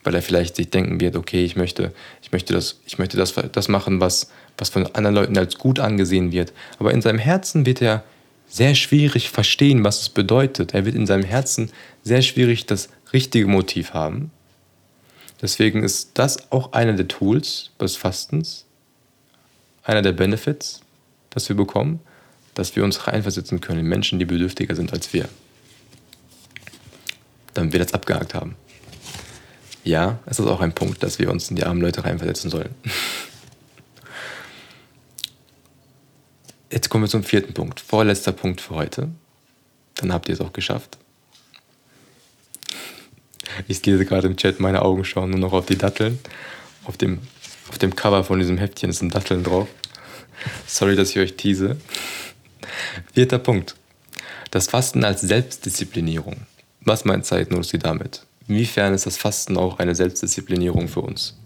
weil 0.04 0.14
er 0.14 0.22
vielleicht 0.22 0.56
sich 0.56 0.68
denken 0.68 1.00
wird, 1.00 1.16
okay, 1.16 1.44
ich 1.44 1.56
möchte, 1.56 1.92
ich 2.20 2.32
möchte, 2.32 2.52
das, 2.52 2.80
ich 2.84 2.98
möchte 2.98 3.16
das, 3.16 3.34
das 3.52 3.68
machen, 3.68 4.00
was, 4.00 4.30
was 4.58 4.68
von 4.68 4.86
anderen 4.94 5.14
Leuten 5.14 5.38
als 5.38 5.56
gut 5.56 5.80
angesehen 5.80 6.32
wird. 6.32 6.52
Aber 6.78 6.92
in 6.92 7.00
seinem 7.00 7.18
Herzen 7.18 7.64
wird 7.64 7.80
er 7.80 8.04
sehr 8.48 8.74
schwierig 8.74 9.30
verstehen, 9.30 9.84
was 9.84 10.02
es 10.02 10.08
bedeutet. 10.08 10.74
Er 10.74 10.84
wird 10.84 10.94
in 10.94 11.06
seinem 11.06 11.24
Herzen 11.24 11.70
sehr 12.02 12.22
schwierig 12.22 12.66
das 12.66 12.88
richtige 13.12 13.46
Motiv 13.46 13.92
haben. 13.92 14.30
Deswegen 15.42 15.82
ist 15.82 16.12
das 16.14 16.50
auch 16.50 16.72
einer 16.72 16.94
der 16.94 17.08
Tools 17.08 17.70
des 17.80 17.96
Fastens, 17.96 18.64
einer 19.82 20.02
der 20.02 20.12
Benefits, 20.12 20.80
das 21.30 21.48
wir 21.48 21.56
bekommen, 21.56 22.00
dass 22.54 22.74
wir 22.74 22.84
uns 22.84 23.06
reinversetzen 23.06 23.60
können 23.60 23.80
in 23.80 23.86
Menschen, 23.86 24.18
die 24.18 24.24
bedürftiger 24.24 24.74
sind 24.74 24.92
als 24.92 25.12
wir. 25.12 25.28
Damit 27.52 27.72
wir 27.72 27.80
das 27.80 27.92
abgehakt 27.92 28.34
haben. 28.34 28.56
Ja, 29.84 30.18
es 30.26 30.38
ist 30.38 30.46
auch 30.46 30.60
ein 30.60 30.72
Punkt, 30.72 31.02
dass 31.02 31.18
wir 31.18 31.30
uns 31.30 31.50
in 31.50 31.56
die 31.56 31.64
armen 31.64 31.80
Leute 31.80 32.04
reinversetzen 32.04 32.50
sollen. 32.50 32.74
Jetzt 36.70 36.88
kommen 36.88 37.04
wir 37.04 37.08
zum 37.08 37.22
vierten 37.22 37.54
Punkt. 37.54 37.80
Vorletzter 37.80 38.32
Punkt 38.32 38.60
für 38.60 38.74
heute. 38.74 39.08
Dann 39.94 40.12
habt 40.12 40.28
ihr 40.28 40.34
es 40.34 40.40
auch 40.40 40.52
geschafft. 40.52 40.98
Ich 43.68 43.84
lese 43.86 44.04
gerade 44.04 44.26
im 44.26 44.36
Chat, 44.36 44.60
meine 44.60 44.82
Augen 44.82 45.04
schauen 45.04 45.30
nur 45.30 45.38
noch 45.38 45.52
auf 45.52 45.66
die 45.66 45.78
Datteln. 45.78 46.18
Auf 46.84 46.96
dem, 46.96 47.20
auf 47.68 47.78
dem 47.78 47.94
Cover 47.94 48.24
von 48.24 48.38
diesem 48.38 48.58
Heftchen 48.58 48.92
sind 48.92 49.14
Datteln 49.14 49.44
drauf. 49.44 49.68
Sorry, 50.66 50.96
dass 50.96 51.10
ich 51.10 51.18
euch 51.18 51.36
tease. 51.36 51.76
Vierter 53.14 53.38
Punkt. 53.38 53.76
Das 54.50 54.68
Fasten 54.68 55.04
als 55.04 55.20
Selbstdisziplinierung. 55.20 56.46
Was 56.80 57.04
meint 57.04 57.26
Zeit 57.26 57.50
Nursi 57.50 57.78
damit? 57.78 58.26
Inwiefern 58.48 58.94
ist 58.94 59.06
das 59.06 59.16
Fasten 59.16 59.56
auch 59.56 59.78
eine 59.78 59.94
Selbstdisziplinierung 59.94 60.88
für 60.88 61.00
uns? 61.00 61.36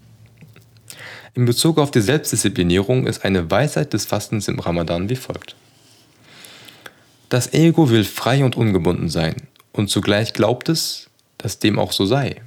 In 1.35 1.45
Bezug 1.45 1.79
auf 1.79 1.90
die 1.90 2.01
Selbstdisziplinierung 2.01 3.07
ist 3.07 3.25
eine 3.25 3.51
Weisheit 3.51 3.93
des 3.93 4.05
Fastens 4.05 4.49
im 4.49 4.59
Ramadan 4.59 5.09
wie 5.09 5.16
folgt. 5.16 5.55
Das 7.29 7.53
Ego 7.53 7.90
will 7.90 8.05
frei 8.05 8.45
und 8.45 8.57
ungebunden 8.57 9.09
sein 9.09 9.37
und 9.73 9.88
zugleich 9.88 10.33
glaubt 10.33 10.69
es, 10.69 11.09
dass 11.38 11.61
dem 11.61 11.79
auch 11.79 11.93
so 11.93 12.05
sei. 12.05 12.43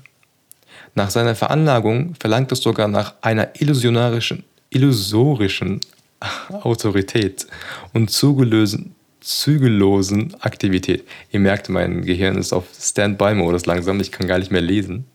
Nach 0.95 1.09
seiner 1.09 1.35
Veranlagung 1.35 2.15
verlangt 2.19 2.51
es 2.51 2.59
sogar 2.59 2.87
nach 2.87 3.15
einer 3.21 3.49
illusionarischen, 3.59 4.43
illusorischen 4.69 5.79
Autorität 6.49 7.47
und 7.93 8.11
zügellosen, 8.11 8.93
zügellosen 9.21 10.35
Aktivität. 10.41 11.07
Ihr 11.31 11.39
merkt, 11.39 11.69
mein 11.69 12.03
Gehirn 12.03 12.37
ist 12.37 12.51
auf 12.51 12.65
Standby-Modus 12.79 13.65
langsam, 13.65 14.01
ich 14.01 14.11
kann 14.11 14.27
gar 14.27 14.39
nicht 14.39 14.51
mehr 14.51 14.61
lesen. 14.61 15.05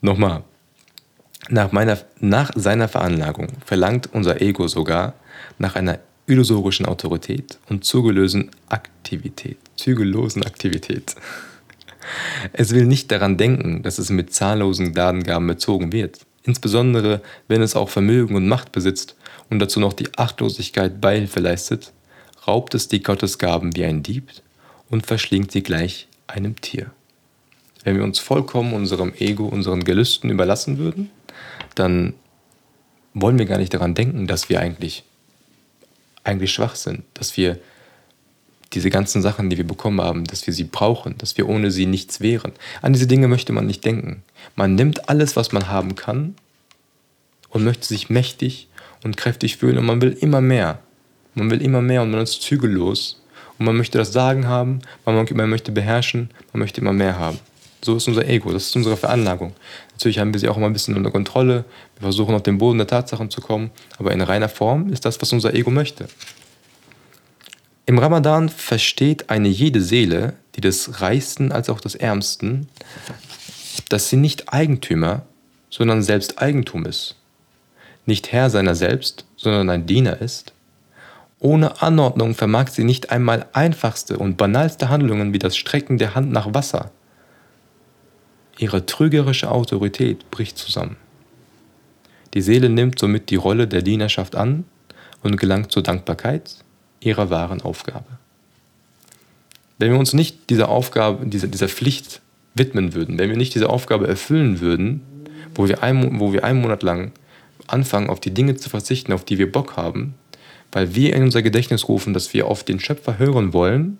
Nochmal. 0.00 0.42
Nach, 1.48 1.72
meiner, 1.72 1.98
nach 2.20 2.50
seiner 2.54 2.88
Veranlagung 2.88 3.48
verlangt 3.64 4.10
unser 4.12 4.40
Ego 4.40 4.68
sogar 4.68 5.14
nach 5.58 5.74
einer 5.74 5.98
illusorischen 6.26 6.86
Autorität 6.86 7.58
und 7.68 7.84
zügellosen 7.84 8.50
Aktivität. 8.68 9.58
Zügellosen 9.76 10.44
Aktivität. 10.44 11.16
Es 12.52 12.74
will 12.74 12.86
nicht 12.86 13.10
daran 13.10 13.36
denken, 13.36 13.82
dass 13.82 13.98
es 13.98 14.10
mit 14.10 14.32
zahllosen 14.32 14.92
Gnadengaben 14.92 15.46
bezogen 15.46 15.92
wird, 15.92 16.20
insbesondere 16.44 17.20
wenn 17.48 17.62
es 17.62 17.76
auch 17.76 17.88
Vermögen 17.88 18.36
und 18.36 18.46
Macht 18.46 18.72
besitzt 18.72 19.16
und 19.48 19.58
dazu 19.58 19.80
noch 19.80 19.92
die 19.92 20.08
Achtlosigkeit 20.16 21.00
Beihilfe 21.00 21.40
leistet, 21.40 21.92
raubt 22.46 22.74
es 22.74 22.88
die 22.88 23.02
Gottesgaben 23.02 23.74
wie 23.76 23.84
ein 23.84 24.02
Dieb 24.02 24.28
und 24.88 25.06
verschlingt 25.06 25.52
sie 25.52 25.62
gleich 25.62 26.08
einem 26.26 26.60
Tier. 26.60 26.90
Wenn 27.84 27.96
wir 27.96 28.04
uns 28.04 28.18
vollkommen 28.18 28.74
unserem 28.74 29.12
Ego, 29.18 29.46
unseren 29.46 29.84
Gelüsten 29.84 30.30
überlassen 30.30 30.78
würden, 30.78 31.10
dann 31.74 32.14
wollen 33.14 33.38
wir 33.38 33.46
gar 33.46 33.58
nicht 33.58 33.74
daran 33.74 33.94
denken, 33.94 34.26
dass 34.26 34.48
wir 34.48 34.60
eigentlich, 34.60 35.04
eigentlich 36.24 36.52
schwach 36.52 36.76
sind, 36.76 37.02
dass 37.14 37.36
wir 37.36 37.58
diese 38.72 38.90
ganzen 38.90 39.20
Sachen, 39.20 39.50
die 39.50 39.56
wir 39.56 39.66
bekommen 39.66 40.00
haben, 40.00 40.24
dass 40.24 40.46
wir 40.46 40.54
sie 40.54 40.64
brauchen, 40.64 41.18
dass 41.18 41.36
wir 41.36 41.48
ohne 41.48 41.70
sie 41.70 41.86
nichts 41.86 42.20
wären. 42.20 42.52
An 42.82 42.92
diese 42.92 43.08
Dinge 43.08 43.26
möchte 43.26 43.52
man 43.52 43.66
nicht 43.66 43.84
denken. 43.84 44.22
Man 44.54 44.76
nimmt 44.76 45.08
alles, 45.08 45.34
was 45.34 45.52
man 45.52 45.68
haben 45.68 45.96
kann 45.96 46.36
und 47.48 47.64
möchte 47.64 47.86
sich 47.86 48.10
mächtig 48.10 48.68
und 49.02 49.16
kräftig 49.16 49.56
fühlen 49.56 49.78
und 49.78 49.86
man 49.86 50.00
will 50.00 50.12
immer 50.12 50.40
mehr. 50.40 50.78
Man 51.34 51.50
will 51.50 51.62
immer 51.62 51.82
mehr 51.82 52.02
und 52.02 52.10
man 52.12 52.20
ist 52.20 52.42
zügellos 52.42 53.22
und 53.58 53.66
man 53.66 53.76
möchte 53.76 53.98
das 53.98 54.12
Sagen 54.12 54.46
haben, 54.46 54.80
man 55.04 55.50
möchte 55.50 55.72
beherrschen, 55.72 56.30
man 56.52 56.60
möchte 56.60 56.80
immer 56.80 56.92
mehr 56.92 57.18
haben. 57.18 57.38
So 57.82 57.96
ist 57.96 58.08
unser 58.08 58.28
Ego, 58.28 58.52
das 58.52 58.66
ist 58.66 58.76
unsere 58.76 58.96
Veranlagung. 58.96 59.54
Natürlich 59.92 60.18
haben 60.18 60.34
wir 60.34 60.40
sie 60.40 60.48
auch 60.48 60.56
immer 60.56 60.66
ein 60.66 60.72
bisschen 60.72 60.96
unter 60.96 61.10
Kontrolle. 61.10 61.64
Wir 61.94 62.02
versuchen 62.02 62.34
auf 62.34 62.42
den 62.42 62.58
Boden 62.58 62.78
der 62.78 62.86
Tatsachen 62.86 63.30
zu 63.30 63.40
kommen, 63.40 63.70
aber 63.98 64.12
in 64.12 64.20
reiner 64.20 64.50
Form 64.50 64.92
ist 64.92 65.06
das, 65.06 65.20
was 65.22 65.32
unser 65.32 65.54
Ego 65.54 65.70
möchte. 65.70 66.08
Im 67.86 67.98
Ramadan 67.98 68.50
versteht 68.50 69.30
eine 69.30 69.48
jede 69.48 69.80
Seele, 69.80 70.34
die 70.56 70.60
des 70.60 71.00
Reichsten 71.00 71.52
als 71.52 71.70
auch 71.70 71.80
des 71.80 71.94
Ärmsten, 71.94 72.68
dass 73.88 74.10
sie 74.10 74.16
nicht 74.16 74.52
Eigentümer, 74.52 75.22
sondern 75.70 76.02
selbst 76.02 76.40
Eigentum 76.40 76.84
ist. 76.84 77.16
Nicht 78.04 78.30
Herr 78.30 78.50
seiner 78.50 78.74
selbst, 78.74 79.24
sondern 79.36 79.70
ein 79.70 79.86
Diener 79.86 80.20
ist. 80.20 80.52
Ohne 81.38 81.80
Anordnung 81.80 82.34
vermag 82.34 82.68
sie 82.68 82.84
nicht 82.84 83.10
einmal 83.10 83.46
einfachste 83.54 84.18
und 84.18 84.36
banalste 84.36 84.90
Handlungen 84.90 85.32
wie 85.32 85.38
das 85.38 85.56
Strecken 85.56 85.96
der 85.96 86.14
Hand 86.14 86.30
nach 86.30 86.52
Wasser 86.52 86.90
Ihre 88.60 88.84
trügerische 88.84 89.50
Autorität 89.50 90.30
bricht 90.30 90.58
zusammen. 90.58 90.96
Die 92.34 92.42
Seele 92.42 92.68
nimmt 92.68 92.98
somit 92.98 93.30
die 93.30 93.36
Rolle 93.36 93.66
der 93.66 93.80
Dienerschaft 93.80 94.36
an 94.36 94.64
und 95.22 95.38
gelangt 95.38 95.72
zur 95.72 95.82
Dankbarkeit 95.82 96.56
ihrer 97.00 97.30
wahren 97.30 97.62
Aufgabe. 97.62 98.04
Wenn 99.78 99.92
wir 99.92 99.98
uns 99.98 100.12
nicht 100.12 100.50
dieser 100.50 100.68
Aufgabe, 100.68 101.24
dieser, 101.26 101.48
dieser 101.48 101.70
Pflicht 101.70 102.20
widmen 102.54 102.92
würden, 102.92 103.18
wenn 103.18 103.30
wir 103.30 103.38
nicht 103.38 103.54
diese 103.54 103.70
Aufgabe 103.70 104.06
erfüllen 104.06 104.60
würden, 104.60 105.00
wo 105.54 105.66
wir, 105.66 105.82
ein, 105.82 106.20
wo 106.20 106.34
wir 106.34 106.44
einen 106.44 106.60
Monat 106.60 106.82
lang 106.82 107.12
anfangen, 107.66 108.10
auf 108.10 108.20
die 108.20 108.34
Dinge 108.34 108.56
zu 108.56 108.68
verzichten, 108.68 109.14
auf 109.14 109.24
die 109.24 109.38
wir 109.38 109.50
Bock 109.50 109.78
haben, 109.78 110.16
weil 110.70 110.94
wir 110.94 111.16
in 111.16 111.22
unser 111.22 111.40
Gedächtnis 111.40 111.88
rufen, 111.88 112.12
dass 112.12 112.34
wir 112.34 112.46
auf 112.46 112.62
den 112.62 112.78
Schöpfer 112.78 113.18
hören 113.18 113.54
wollen, 113.54 113.96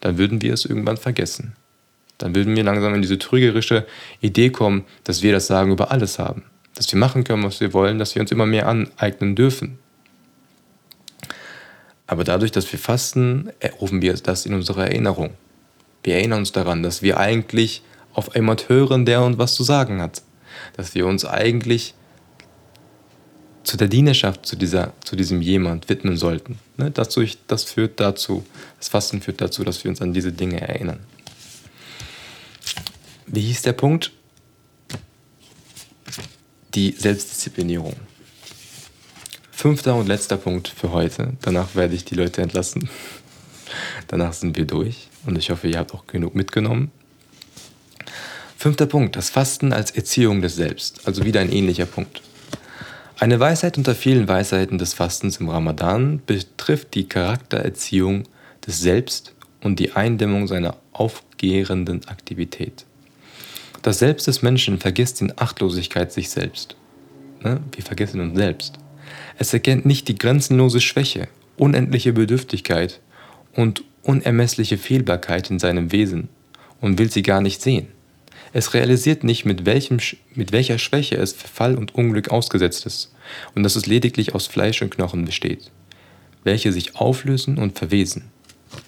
dann 0.00 0.18
würden 0.18 0.42
wir 0.42 0.52
es 0.52 0.66
irgendwann 0.66 0.98
vergessen. 0.98 1.56
Dann 2.18 2.34
würden 2.34 2.56
wir 2.56 2.64
langsam 2.64 2.94
in 2.94 3.02
diese 3.02 3.18
trügerische 3.18 3.86
Idee 4.20 4.50
kommen, 4.50 4.84
dass 5.04 5.22
wir 5.22 5.32
das 5.32 5.46
Sagen 5.46 5.72
über 5.72 5.90
alles 5.90 6.18
haben. 6.18 6.44
Dass 6.74 6.90
wir 6.92 6.98
machen 6.98 7.24
können, 7.24 7.44
was 7.44 7.60
wir 7.60 7.72
wollen, 7.72 7.98
dass 7.98 8.14
wir 8.14 8.22
uns 8.22 8.32
immer 8.32 8.46
mehr 8.46 8.68
aneignen 8.68 9.34
dürfen. 9.34 9.78
Aber 12.06 12.24
dadurch, 12.24 12.52
dass 12.52 12.70
wir 12.70 12.78
fasten, 12.78 13.50
rufen 13.80 14.00
wir 14.00 14.14
das 14.14 14.46
in 14.46 14.54
unsere 14.54 14.84
Erinnerung. 14.84 15.30
Wir 16.02 16.14
erinnern 16.14 16.40
uns 16.40 16.52
daran, 16.52 16.82
dass 16.82 17.02
wir 17.02 17.18
eigentlich 17.18 17.82
auf 18.12 18.34
jemand 18.34 18.68
hören, 18.68 19.04
der 19.04 19.22
uns 19.22 19.38
was 19.38 19.54
zu 19.54 19.64
sagen 19.64 20.00
hat. 20.00 20.22
Dass 20.76 20.94
wir 20.94 21.06
uns 21.06 21.24
eigentlich 21.24 21.94
zu 23.64 23.76
der 23.76 23.88
Dienerschaft, 23.88 24.46
zu, 24.46 24.56
dieser, 24.56 24.92
zu 25.04 25.16
diesem 25.16 25.42
jemand 25.42 25.88
widmen 25.88 26.16
sollten. 26.16 26.58
Ne? 26.76 26.90
Das, 26.92 27.18
das 27.48 27.64
führt 27.64 27.98
dazu, 27.98 28.46
das 28.78 28.88
Fasten 28.88 29.20
führt 29.20 29.40
dazu, 29.40 29.64
dass 29.64 29.82
wir 29.82 29.90
uns 29.90 30.00
an 30.00 30.12
diese 30.12 30.32
Dinge 30.32 30.60
erinnern. 30.60 31.00
Wie 33.26 33.40
hieß 33.40 33.62
der 33.62 33.72
Punkt? 33.72 34.12
Die 36.74 36.92
Selbstdisziplinierung. 36.92 37.96
Fünfter 39.50 39.96
und 39.96 40.06
letzter 40.06 40.36
Punkt 40.36 40.68
für 40.68 40.92
heute. 40.92 41.32
Danach 41.42 41.74
werde 41.74 41.96
ich 41.96 42.04
die 42.04 42.14
Leute 42.14 42.42
entlassen. 42.42 42.88
Danach 44.06 44.32
sind 44.32 44.56
wir 44.56 44.64
durch 44.64 45.08
und 45.26 45.36
ich 45.36 45.50
hoffe, 45.50 45.66
ihr 45.66 45.78
habt 45.78 45.92
auch 45.92 46.06
genug 46.06 46.36
mitgenommen. 46.36 46.92
Fünfter 48.56 48.86
Punkt, 48.86 49.16
das 49.16 49.30
Fasten 49.30 49.72
als 49.72 49.90
Erziehung 49.90 50.40
des 50.40 50.54
Selbst. 50.54 51.06
Also 51.06 51.24
wieder 51.24 51.40
ein 51.40 51.50
ähnlicher 51.50 51.86
Punkt. 51.86 52.22
Eine 53.18 53.40
Weisheit 53.40 53.76
unter 53.76 53.96
vielen 53.96 54.28
Weisheiten 54.28 54.78
des 54.78 54.94
Fastens 54.94 55.38
im 55.38 55.48
Ramadan 55.48 56.22
betrifft 56.24 56.94
die 56.94 57.08
Charaktererziehung 57.08 58.24
des 58.64 58.78
Selbst 58.78 59.34
und 59.62 59.80
die 59.80 59.92
Eindämmung 59.92 60.46
seiner 60.46 60.76
aufgehenden 60.92 62.06
Aktivität. 62.06 62.84
Das 63.86 64.00
Selbst 64.00 64.26
des 64.26 64.42
Menschen 64.42 64.80
vergisst 64.80 65.20
in 65.20 65.32
Achtlosigkeit 65.36 66.10
sich 66.10 66.28
selbst. 66.28 66.74
Ne? 67.40 67.60
Wir 67.70 67.84
vergessen 67.84 68.20
uns 68.20 68.36
selbst. 68.36 68.80
Es 69.38 69.54
erkennt 69.54 69.86
nicht 69.86 70.08
die 70.08 70.18
grenzenlose 70.18 70.80
Schwäche, 70.80 71.28
unendliche 71.56 72.12
Bedürftigkeit 72.12 73.00
und 73.54 73.84
unermessliche 74.02 74.76
Fehlbarkeit 74.76 75.52
in 75.52 75.60
seinem 75.60 75.92
Wesen 75.92 76.28
und 76.80 76.98
will 76.98 77.12
sie 77.12 77.22
gar 77.22 77.40
nicht 77.40 77.62
sehen. 77.62 77.86
Es 78.52 78.74
realisiert 78.74 79.22
nicht, 79.22 79.44
mit, 79.44 79.66
welchem, 79.66 79.98
mit 80.34 80.50
welcher 80.50 80.78
Schwäche 80.78 81.14
es 81.14 81.32
für 81.32 81.46
Fall 81.46 81.76
und 81.76 81.94
Unglück 81.94 82.30
ausgesetzt 82.30 82.86
ist 82.86 83.14
und 83.54 83.62
dass 83.62 83.76
es 83.76 83.86
lediglich 83.86 84.34
aus 84.34 84.48
Fleisch 84.48 84.82
und 84.82 84.90
Knochen 84.90 85.24
besteht, 85.24 85.70
welche 86.42 86.72
sich 86.72 86.96
auflösen 86.96 87.56
und 87.56 87.78
verwesen. 87.78 88.24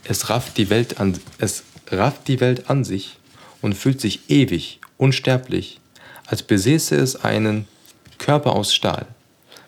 Es 0.03 0.29
rafft 0.29 0.57
die 0.57 0.71
Welt 0.71 0.99
an, 0.99 1.17
es 1.39 1.63
rafft 1.89 2.27
die 2.27 2.41
Welt 2.41 2.69
an 2.69 2.83
sich 2.83 3.17
und 3.63 3.75
fühlt 3.75 4.01
sich 4.01 4.29
ewig, 4.29 4.78
unsterblich, 4.99 5.81
als 6.27 6.43
besäße 6.43 6.95
es 6.97 7.17
einen 7.25 7.67
Körper 8.19 8.53
aus 8.53 8.75
Stahl, 8.75 9.07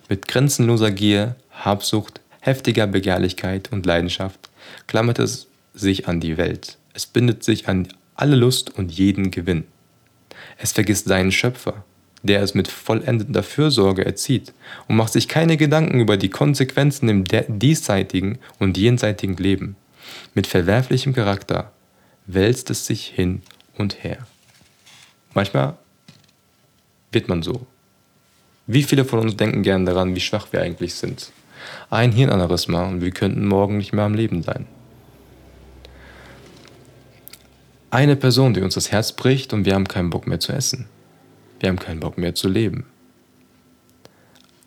mit 0.08 0.28
grenzenloser 0.28 0.90
Gier, 0.90 1.36
Habsucht, 1.52 2.20
heftiger 2.40 2.86
Begehrlichkeit 2.86 3.72
und 3.72 3.86
Leidenschaft 3.86 4.50
klammert 4.86 5.18
es 5.18 5.46
sich 5.72 6.08
an 6.08 6.20
die 6.20 6.36
Welt. 6.36 6.76
Es 6.92 7.06
bindet 7.06 7.44
sich 7.44 7.68
an 7.68 7.88
alle 8.14 8.36
Lust 8.36 8.76
und 8.76 8.92
jeden 8.92 9.30
Gewinn. 9.30 9.64
Es 10.58 10.72
vergisst 10.72 11.06
seinen 11.06 11.32
Schöpfer, 11.32 11.84
der 12.22 12.42
es 12.42 12.54
mit 12.54 12.68
vollendender 12.68 13.42
Fürsorge 13.42 14.04
erzieht 14.04 14.52
und 14.88 14.96
macht 14.96 15.12
sich 15.12 15.28
keine 15.28 15.56
Gedanken 15.56 16.00
über 16.00 16.16
die 16.16 16.28
Konsequenzen 16.28 17.08
im 17.08 17.24
diesseitigen 17.24 18.38
und 18.58 18.76
jenseitigen 18.76 19.36
Leben. 19.36 19.76
Mit 20.34 20.46
verwerflichem 20.46 21.14
Charakter 21.14 21.72
wälzt 22.26 22.70
es 22.70 22.86
sich 22.86 23.06
hin 23.06 23.42
und 23.78 24.02
her. 24.02 24.26
Manchmal 25.34 25.76
wird 27.12 27.28
man 27.28 27.42
so. 27.42 27.66
Wie 28.66 28.82
viele 28.82 29.04
von 29.04 29.20
uns 29.20 29.36
denken 29.36 29.62
gern 29.62 29.86
daran, 29.86 30.14
wie 30.14 30.20
schwach 30.20 30.48
wir 30.52 30.62
eigentlich 30.62 30.94
sind? 30.94 31.32
Ein 31.90 32.12
Hirnaneurysma 32.12 32.84
und 32.84 33.00
wir 33.00 33.10
könnten 33.10 33.46
morgen 33.46 33.76
nicht 33.76 33.92
mehr 33.92 34.04
am 34.04 34.14
Leben 34.14 34.42
sein. 34.42 34.66
Eine 37.90 38.14
Person, 38.14 38.54
die 38.54 38.60
uns 38.60 38.74
das 38.74 38.92
Herz 38.92 39.12
bricht 39.12 39.52
und 39.52 39.64
wir 39.64 39.74
haben 39.74 39.88
keinen 39.88 40.10
Bock 40.10 40.26
mehr 40.26 40.38
zu 40.38 40.52
essen. 40.52 40.86
Wir 41.58 41.68
haben 41.68 41.78
keinen 41.78 42.00
Bock 42.00 42.18
mehr 42.18 42.34
zu 42.34 42.48
leben. 42.48 42.86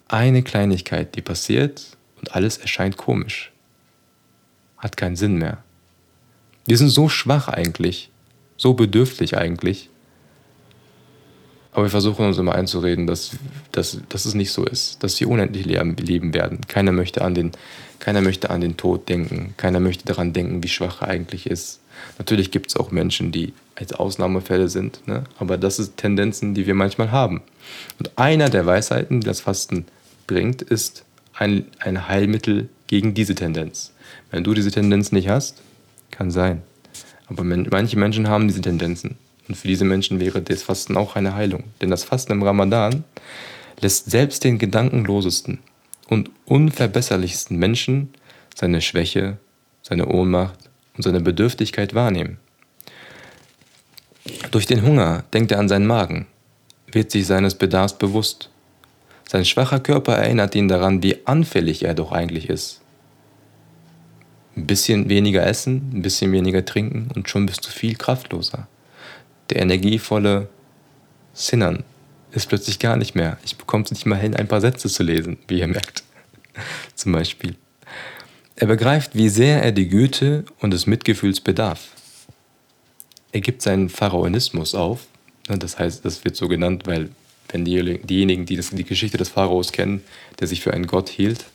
Eine 0.10 0.44
Kleinigkeit, 0.44 1.16
die 1.16 1.22
passiert 1.22 1.98
und 2.20 2.36
alles 2.36 2.58
erscheint 2.58 2.98
komisch. 2.98 3.52
Hat 4.78 4.98
keinen 4.98 5.16
Sinn 5.16 5.38
mehr. 5.38 5.64
Wir 6.66 6.78
sind 6.78 6.90
so 6.90 7.08
schwach 7.10 7.48
eigentlich, 7.48 8.12
so 8.58 8.74
bedürftig 8.74 9.38
eigentlich, 9.38 9.90
aber 11.74 11.84
wir 11.86 11.90
versuchen 11.90 12.26
uns 12.26 12.38
immer 12.38 12.56
einzureden, 12.56 13.08
dass, 13.08 13.32
dass, 13.72 14.00
dass 14.10 14.26
es 14.26 14.36
nicht 14.36 14.52
so 14.52 14.64
ist, 14.66 15.04
dass 15.04 15.20
wir 15.20 15.28
unendlich 15.28 15.66
leben 15.66 16.34
werden. 16.34 16.62
Keiner 16.68 16.92
möchte, 16.92 17.24
an 17.24 17.34
den, 17.34 17.52
keiner 18.00 18.22
möchte 18.22 18.50
an 18.50 18.62
den 18.62 18.78
Tod 18.78 19.10
denken, 19.10 19.56
keiner 19.58 19.80
möchte 19.80 20.06
daran 20.06 20.34
denken, 20.34 20.64
wie 20.64 20.68
schwach 20.68 21.02
er 21.02 21.08
eigentlich 21.08 21.48
ist. 21.48 21.80
Natürlich 22.18 22.52
gibt 22.52 22.70
es 22.70 22.76
auch 22.76 22.92
Menschen, 22.92 23.32
die 23.32 23.54
als 23.76 23.94
Ausnahmefälle 23.94 24.70
sind, 24.70 25.08
ne? 25.08 25.24
aber 25.40 25.58
das 25.58 25.78
sind 25.78 25.98
Tendenzen, 25.98 26.54
die 26.54 26.68
wir 26.68 26.76
manchmal 26.76 27.12
haben. 27.12 27.42
Und 27.98 28.12
einer 28.18 28.50
der 28.50 28.66
Weisheiten, 28.66 29.22
die 29.22 29.28
das 29.28 29.42
Fasten 29.42 29.86
bringt, 30.28 30.62
ist 30.62 31.06
ein, 31.34 31.66
ein 31.80 32.08
Heilmittel 32.08 32.70
gegen 32.88 33.14
diese 33.14 33.36
Tendenz. 33.36 33.94
Wenn 34.30 34.44
du 34.44 34.54
diese 34.54 34.72
Tendenz 34.72 35.12
nicht 35.12 35.30
hast, 35.30 35.62
kann 36.12 36.30
sein. 36.30 36.62
Aber 37.28 37.44
manche 37.44 37.98
Menschen 37.98 38.28
haben 38.28 38.48
diese 38.48 38.62
Tendenzen. 38.62 39.18
Und 39.48 39.56
für 39.56 39.68
diese 39.68 39.86
Menschen 39.86 40.20
wäre 40.20 40.42
das 40.42 40.64
Fasten 40.64 40.98
auch 40.98 41.16
eine 41.16 41.36
Heilung. 41.36 41.66
Denn 41.82 41.90
das 41.90 42.04
Fasten 42.04 42.32
im 42.32 42.44
Ramadan 42.44 43.04
lässt 43.82 44.10
selbst 44.10 44.44
den 44.44 44.58
gedankenlosesten 44.58 45.60
und 46.08 46.30
unverbesserlichsten 46.46 47.58
Menschen 47.58 48.14
seine 48.56 48.82
Schwäche, 48.82 49.38
seine 49.82 50.08
Ohnmacht 50.08 50.70
und 50.96 51.04
seine 51.04 51.20
Bedürftigkeit 51.20 51.94
wahrnehmen. 51.94 52.38
Durch 54.52 54.66
den 54.66 54.84
Hunger 54.84 55.24
denkt 55.34 55.52
er 55.52 55.60
an 55.60 55.68
seinen 55.68 55.88
Magen, 55.88 56.28
wird 56.92 57.12
sich 57.12 57.28
seines 57.28 57.56
Bedarfs 57.56 57.98
bewusst. 57.98 58.50
Sein 59.28 59.46
schwacher 59.46 59.80
Körper 59.80 60.16
erinnert 60.16 60.56
ihn 60.56 60.68
daran, 60.68 61.02
wie 61.04 61.26
anfällig 61.26 61.84
er 61.84 61.94
doch 61.94 62.12
eigentlich 62.12 62.50
ist. 62.50 62.82
Ein 64.56 64.68
bisschen 64.68 65.10
weniger 65.10 65.46
essen, 65.46 65.92
ein 65.94 66.02
bisschen 66.04 66.32
weniger 66.32 66.64
trinken 66.64 67.10
und 67.16 67.28
schon 67.28 67.48
bist 67.48 67.66
du 67.66 67.72
viel 67.72 67.96
kraftloser. 67.96 68.68
Der 69.54 69.62
energievolle 69.62 70.50
Sinnern 71.34 71.84
ist 72.32 72.50
plötzlich 72.50 72.80
gar 72.80 72.98
nicht 72.98 73.14
mehr. 73.14 73.38
Ich 73.46 73.56
bekomme 73.56 73.84
es 73.84 73.92
nicht 73.92 74.08
mal 74.08 74.18
hin, 74.18 74.36
ein 74.36 74.48
paar 74.48 74.62
Sätze 74.62 74.90
zu 74.90 75.04
lesen, 75.04 75.38
wie 75.48 75.60
ihr 75.60 75.68
merkt. 75.68 76.04
Zum 76.96 77.12
Beispiel. 77.12 77.56
Er 78.56 78.66
begreift, 78.66 79.14
wie 79.14 79.30
sehr 79.30 79.62
er 79.62 79.72
die 79.72 79.90
Güte 79.90 80.44
und 80.60 80.72
des 80.72 80.88
Mitgefühls 80.88 81.40
bedarf. 81.40 81.90
Er 83.32 83.42
gibt 83.42 83.62
seinen 83.62 83.90
Pharaonismus 83.90 84.74
auf. 84.74 85.06
Das 85.48 85.78
heißt, 85.78 86.04
das 86.04 86.26
wird 86.26 86.36
so 86.36 86.48
genannt, 86.48 86.88
weil 86.88 87.10
wenn 87.50 87.64
diejenigen, 87.64 88.48
die 88.48 88.58
die 88.60 88.84
Geschichte 88.84 89.20
des 89.20 89.30
Pharaos 89.30 89.72
kennen, 89.72 90.04
der 90.40 90.48
sich 90.48 90.62
für 90.62 90.74
einen 90.74 90.88
Gott 90.88 91.10
hielt, 91.10 91.46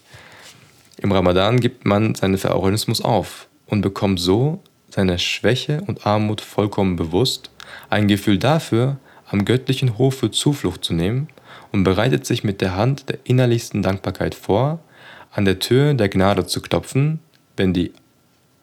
im 0.99 1.11
Ramadan 1.11 1.59
gibt 1.59 1.85
man 1.85 2.15
seinen 2.15 2.39
Pharaonismus 2.39 3.01
auf 3.01 3.49
und 3.67 3.81
bekommt 3.81 4.21
so 4.21 4.63
seiner 4.91 5.19
Schwäche 5.19 5.83
und 5.87 6.07
Armut 6.07 6.41
vollkommen 6.41 6.97
bewusst 6.97 7.51
ein 7.91 8.09
Gefühl 8.09 8.39
dafür, 8.39 8.99
am 9.27 9.45
göttlichen 9.45 9.99
Hofe 9.99 10.31
Zuflucht 10.31 10.85
zu 10.85 10.95
nehmen 10.95 11.29
und 11.73 11.85
bereitet 11.85 12.25
sich 12.27 12.45
mit 12.45 12.61
der 12.61 12.77
Hand 12.77 13.09
der 13.09 13.19
innerlichsten 13.25 13.83
Dankbarkeit 13.83 14.35
vor, 14.35 14.81
an 15.33 15.45
der 15.45 15.59
Tür 15.59 15.95
der 15.95 16.09
Gnade 16.09 16.47
zu 16.47 16.63
klopfen, 16.63 17.21
wenn 17.57 17.75
die 17.75 17.93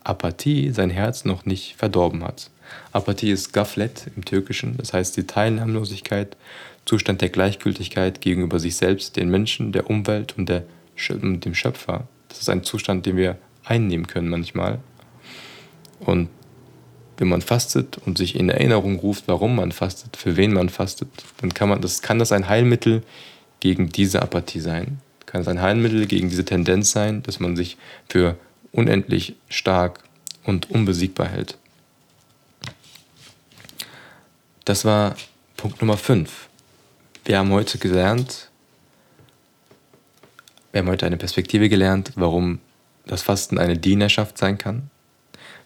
Apathie 0.03 0.71
sein 0.71 0.89
Herz 0.89 1.25
noch 1.25 1.45
nicht 1.45 1.75
verdorben 1.77 2.23
hat. 2.23 2.49
Apathie 2.91 3.31
ist 3.31 3.53
Gaflet 3.53 4.07
im 4.15 4.25
Türkischen, 4.25 4.77
das 4.77 4.93
heißt 4.93 5.17
die 5.17 5.27
Teilnahmlosigkeit, 5.27 6.35
Zustand 6.85 7.21
der 7.21 7.29
Gleichgültigkeit 7.29 8.21
gegenüber 8.21 8.59
sich 8.59 8.75
selbst, 8.75 9.17
den 9.17 9.29
Menschen, 9.29 9.71
der 9.71 9.89
Umwelt 9.89 10.37
und, 10.37 10.47
der, 10.49 10.63
und 11.09 11.45
dem 11.45 11.55
Schöpfer. 11.55 12.07
Das 12.29 12.39
ist 12.39 12.49
ein 12.49 12.63
Zustand, 12.63 13.05
den 13.05 13.17
wir 13.17 13.37
einnehmen 13.63 14.07
können 14.07 14.29
manchmal. 14.29 14.79
Und 15.99 16.29
wenn 17.17 17.27
man 17.27 17.41
fastet 17.41 17.97
und 18.05 18.17
sich 18.17 18.35
in 18.35 18.49
Erinnerung 18.49 18.99
ruft, 18.99 19.27
warum 19.27 19.55
man 19.55 19.71
fastet, 19.71 20.17
für 20.17 20.35
wen 20.35 20.53
man 20.53 20.69
fastet, 20.69 21.09
dann 21.37 21.53
kann 21.53 21.69
man, 21.69 21.81
das 21.81 22.01
kann 22.01 22.19
das 22.19 22.31
ein 22.31 22.49
Heilmittel 22.49 23.03
gegen 23.59 23.89
diese 23.89 24.21
Apathie 24.21 24.59
sein, 24.59 24.99
kann 25.25 25.41
es 25.41 25.47
ein 25.47 25.61
Heilmittel 25.61 26.07
gegen 26.07 26.29
diese 26.29 26.45
Tendenz 26.45 26.91
sein, 26.91 27.23
dass 27.23 27.39
man 27.39 27.55
sich 27.55 27.77
für 28.09 28.37
unendlich 28.71 29.35
stark 29.47 30.03
und 30.43 30.69
unbesiegbar 30.69 31.27
hält. 31.27 31.57
Das 34.65 34.83
war 34.83 35.15
Punkt 35.57 35.81
Nummer 35.81 35.97
5. 35.97 36.49
Wir 37.23 37.39
haben 37.39 37.51
heute 37.51 37.77
gelernt, 37.77 38.49
wir 40.71 40.81
haben 40.81 40.89
heute 40.89 41.05
eine 41.05 41.17
Perspektive 41.17 41.69
gelernt, 41.69 42.11
warum 42.15 42.59
das 43.07 43.21
Fasten 43.21 43.57
eine 43.57 43.77
Dienerschaft 43.77 44.37
sein 44.37 44.57
kann. 44.57 44.89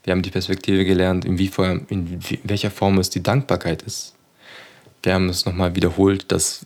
Wir 0.10 0.14
haben 0.14 0.24
die 0.24 0.32
Perspektive 0.32 0.86
gelernt, 0.86 1.24
in, 1.24 1.38
in 1.38 2.20
welcher 2.44 2.72
Form 2.72 2.98
es 2.98 3.12
die 3.12 3.22
Dankbarkeit 3.22 3.84
ist. 3.84 4.16
Wir 5.04 5.14
haben 5.14 5.30
es 5.30 5.46
nochmal 5.46 5.76
wiederholt, 5.76 6.32
dass 6.32 6.66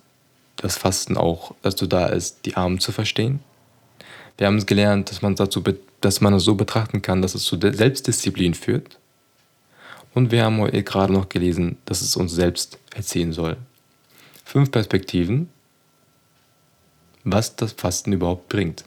das 0.55 0.77
Fasten 0.77 1.17
auch 1.17 1.53
dazu 1.61 1.85
da 1.85 2.05
ist, 2.05 2.45
die 2.45 2.55
Armen 2.55 2.79
zu 2.79 2.93
verstehen. 2.93 3.41
Wir 4.37 4.47
haben 4.47 4.55
es 4.55 4.65
gelernt, 4.65 5.09
dass 5.09 5.21
man, 5.21 5.35
dazu, 5.35 5.61
dass 5.99 6.21
man 6.21 6.33
es 6.35 6.45
so 6.45 6.55
betrachten 6.55 7.01
kann, 7.01 7.21
dass 7.21 7.35
es 7.35 7.43
zu 7.43 7.59
Selbstdisziplin 7.59 8.53
führt. 8.53 8.97
Und 10.13 10.31
wir 10.31 10.45
haben 10.45 10.59
heute 10.59 10.81
gerade 10.81 11.11
noch 11.11 11.27
gelesen, 11.27 11.75
dass 11.83 11.99
es 11.99 12.15
uns 12.15 12.31
selbst 12.31 12.79
erzählen 12.95 13.33
soll. 13.33 13.57
Fünf 14.45 14.71
Perspektiven, 14.71 15.49
was 17.25 17.57
das 17.57 17.73
Fasten 17.73 18.13
überhaupt 18.13 18.47
bringt. 18.47 18.85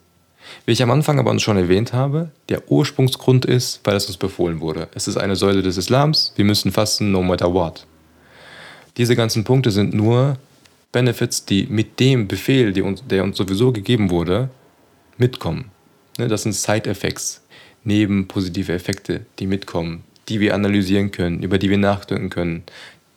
Wie 0.65 0.73
ich 0.73 0.83
am 0.83 0.91
Anfang 0.91 1.19
aber 1.19 1.39
schon 1.39 1.57
erwähnt 1.57 1.93
habe, 1.93 2.31
der 2.49 2.71
Ursprungsgrund 2.71 3.45
ist, 3.45 3.81
weil 3.85 3.97
es 3.97 4.07
uns 4.07 4.17
befohlen 4.17 4.61
wurde. 4.61 4.89
Es 4.95 5.09
ist 5.09 5.17
eine 5.17 5.37
Säule 5.37 5.63
des 5.63 5.77
Islams, 5.77 6.33
wir 6.37 6.45
müssen 6.45 6.73
fasten 6.73 7.11
no 7.11 7.23
matter 7.23 7.53
what. 7.53 7.87
Diese 8.97 9.15
ganzen 9.15 9.45
Punkte 9.45 9.71
sind 9.71 9.95
nur 9.95 10.39
Benefits, 10.93 11.45
die 11.45 11.67
mit 11.67 12.01
dem 12.01 12.27
Befehl, 12.27 12.81
uns, 12.83 13.05
der 13.07 13.23
uns 13.23 13.37
sowieso 13.37 13.73
gegeben 13.73 14.11
wurde, 14.11 14.49
mitkommen. 15.19 15.71
Ne, 16.19 16.29
das 16.29 16.45
sind 16.45 16.55
Side-Effects, 16.55 17.43
neben 17.85 18.27
positive 18.29 18.73
Effekte, 18.73 19.27
die 19.39 19.47
mitkommen, 19.47 20.05
die 20.29 20.41
wir 20.41 20.55
analysieren 20.55 21.11
können, 21.11 21.43
über 21.43 21.59
die 21.59 21.69
wir 21.69 21.79
nachdenken 21.79 22.31
können, 22.31 22.65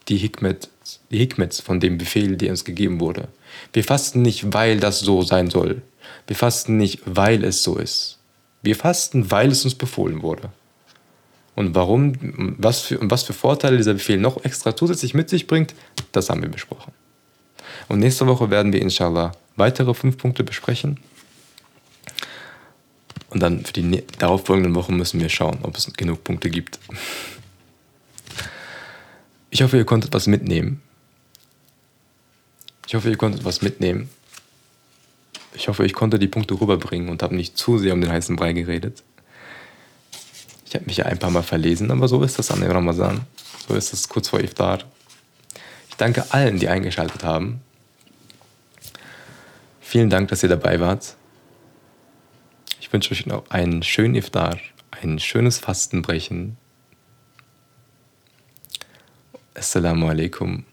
die 0.10 0.18
Hikmet, 0.18 0.70
die 1.12 1.20
Hikmets 1.20 1.62
von 1.62 1.80
dem 1.80 1.98
Befehl, 1.98 2.36
der 2.36 2.52
uns 2.52 2.66
gegeben 2.66 3.00
wurde. 3.00 3.30
Wir 3.74 3.84
fasten 3.84 4.22
nicht, 4.22 4.54
weil 4.54 4.80
das 4.80 5.00
so 5.00 5.22
sein 5.22 5.50
soll. 5.50 5.82
Wir 6.28 6.36
fasten 6.36 6.78
nicht, 6.78 7.02
weil 7.06 7.44
es 7.44 7.64
so 7.64 7.78
ist. 7.78 8.20
Wir 8.62 8.76
fasten, 8.76 9.32
weil 9.32 9.52
es 9.52 9.64
uns 9.64 9.76
befohlen 9.76 10.22
wurde. 10.22 10.50
Und 11.56 11.76
warum, 11.76 12.14
was 12.58 12.82
für, 12.82 13.00
was 13.02 13.24
für 13.24 13.34
Vorteile 13.34 13.78
dieser 13.78 13.94
Befehl 13.94 14.18
noch 14.18 14.44
extra 14.46 14.76
zusätzlich 14.76 15.14
mit 15.14 15.30
sich 15.30 15.48
bringt, 15.48 15.74
das 16.12 16.30
haben 16.30 16.42
wir 16.42 16.50
besprochen. 16.50 16.94
Und 17.88 18.00
nächste 18.00 18.28
Woche 18.28 18.50
werden 18.50 18.72
wir 18.72 18.82
inshallah 18.82 19.34
weitere 19.56 19.94
fünf 19.94 20.18
Punkte 20.18 20.44
besprechen. 20.44 21.00
Und 23.30 23.42
dann 23.42 23.64
für 23.64 23.74
die 23.74 24.04
darauffolgenden 24.18 24.74
Wochen 24.76 24.96
müssen 24.96 25.20
wir 25.20 25.30
schauen, 25.30 25.60
ob 25.64 25.78
es 25.78 25.92
genug 25.94 26.24
Punkte 26.24 26.50
gibt. 26.50 26.80
Ich 29.52 29.62
hoffe, 29.62 29.78
ihr 29.78 29.86
konntet 29.86 30.14
was 30.14 30.28
mitnehmen. 30.28 30.82
Ich 32.88 32.96
hoffe, 32.96 33.10
ihr 33.10 33.18
konntet 33.18 33.46
was 33.46 33.62
mitnehmen. 33.62 34.10
Ich 35.54 35.68
hoffe, 35.68 35.86
ich 35.86 35.94
konnte 35.94 36.20
die 36.20 36.28
Punkte 36.28 36.60
rüberbringen 36.60 37.10
und 37.10 37.24
habe 37.24 37.36
nicht 37.36 37.58
zu 37.58 37.78
sehr 37.78 37.94
um 37.94 38.02
den 38.02 38.12
heißen 38.12 38.36
Brei 38.36 38.54
geredet. 38.54 39.04
Ich 40.66 40.76
habe 40.76 40.86
mich 40.86 40.98
ja 40.98 41.06
ein 41.06 41.18
paar 41.18 41.32
Mal 41.32 41.42
verlesen, 41.42 41.90
aber 41.90 42.08
so 42.08 42.24
ist 42.24 42.38
das 42.38 42.52
an 42.52 42.62
dem 42.62 42.72
Ramazan. 42.72 43.22
So 43.68 43.74
ist 43.74 43.92
es 43.92 44.08
kurz 44.08 44.30
vor 44.30 44.40
Iftar. 44.40 44.80
Ich 45.90 45.96
danke 45.96 46.26
allen, 46.32 46.60
die 46.60 46.70
eingeschaltet 46.70 47.24
haben. 47.24 47.62
Vielen 49.82 50.12
Dank, 50.12 50.30
dass 50.30 50.44
ihr 50.44 50.50
dabei 50.50 50.80
wart. 50.80 51.16
Ich 52.80 52.94
wünsche 52.94 53.12
euch 53.12 53.26
noch 53.26 53.50
einen 53.50 53.82
schönen 53.82 54.14
Iftar, 54.14 54.60
ein 54.92 55.18
schönes 55.18 55.58
Fastenbrechen. 55.58 56.58
Assalamu 59.56 60.08
alaikum 60.08 60.66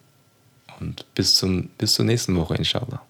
und 0.80 1.06
bis, 1.14 1.34
zum, 1.34 1.68
bis 1.78 1.94
zur 1.94 2.04
nächsten 2.04 2.36
Woche, 2.36 2.54
inshallah. 2.54 3.02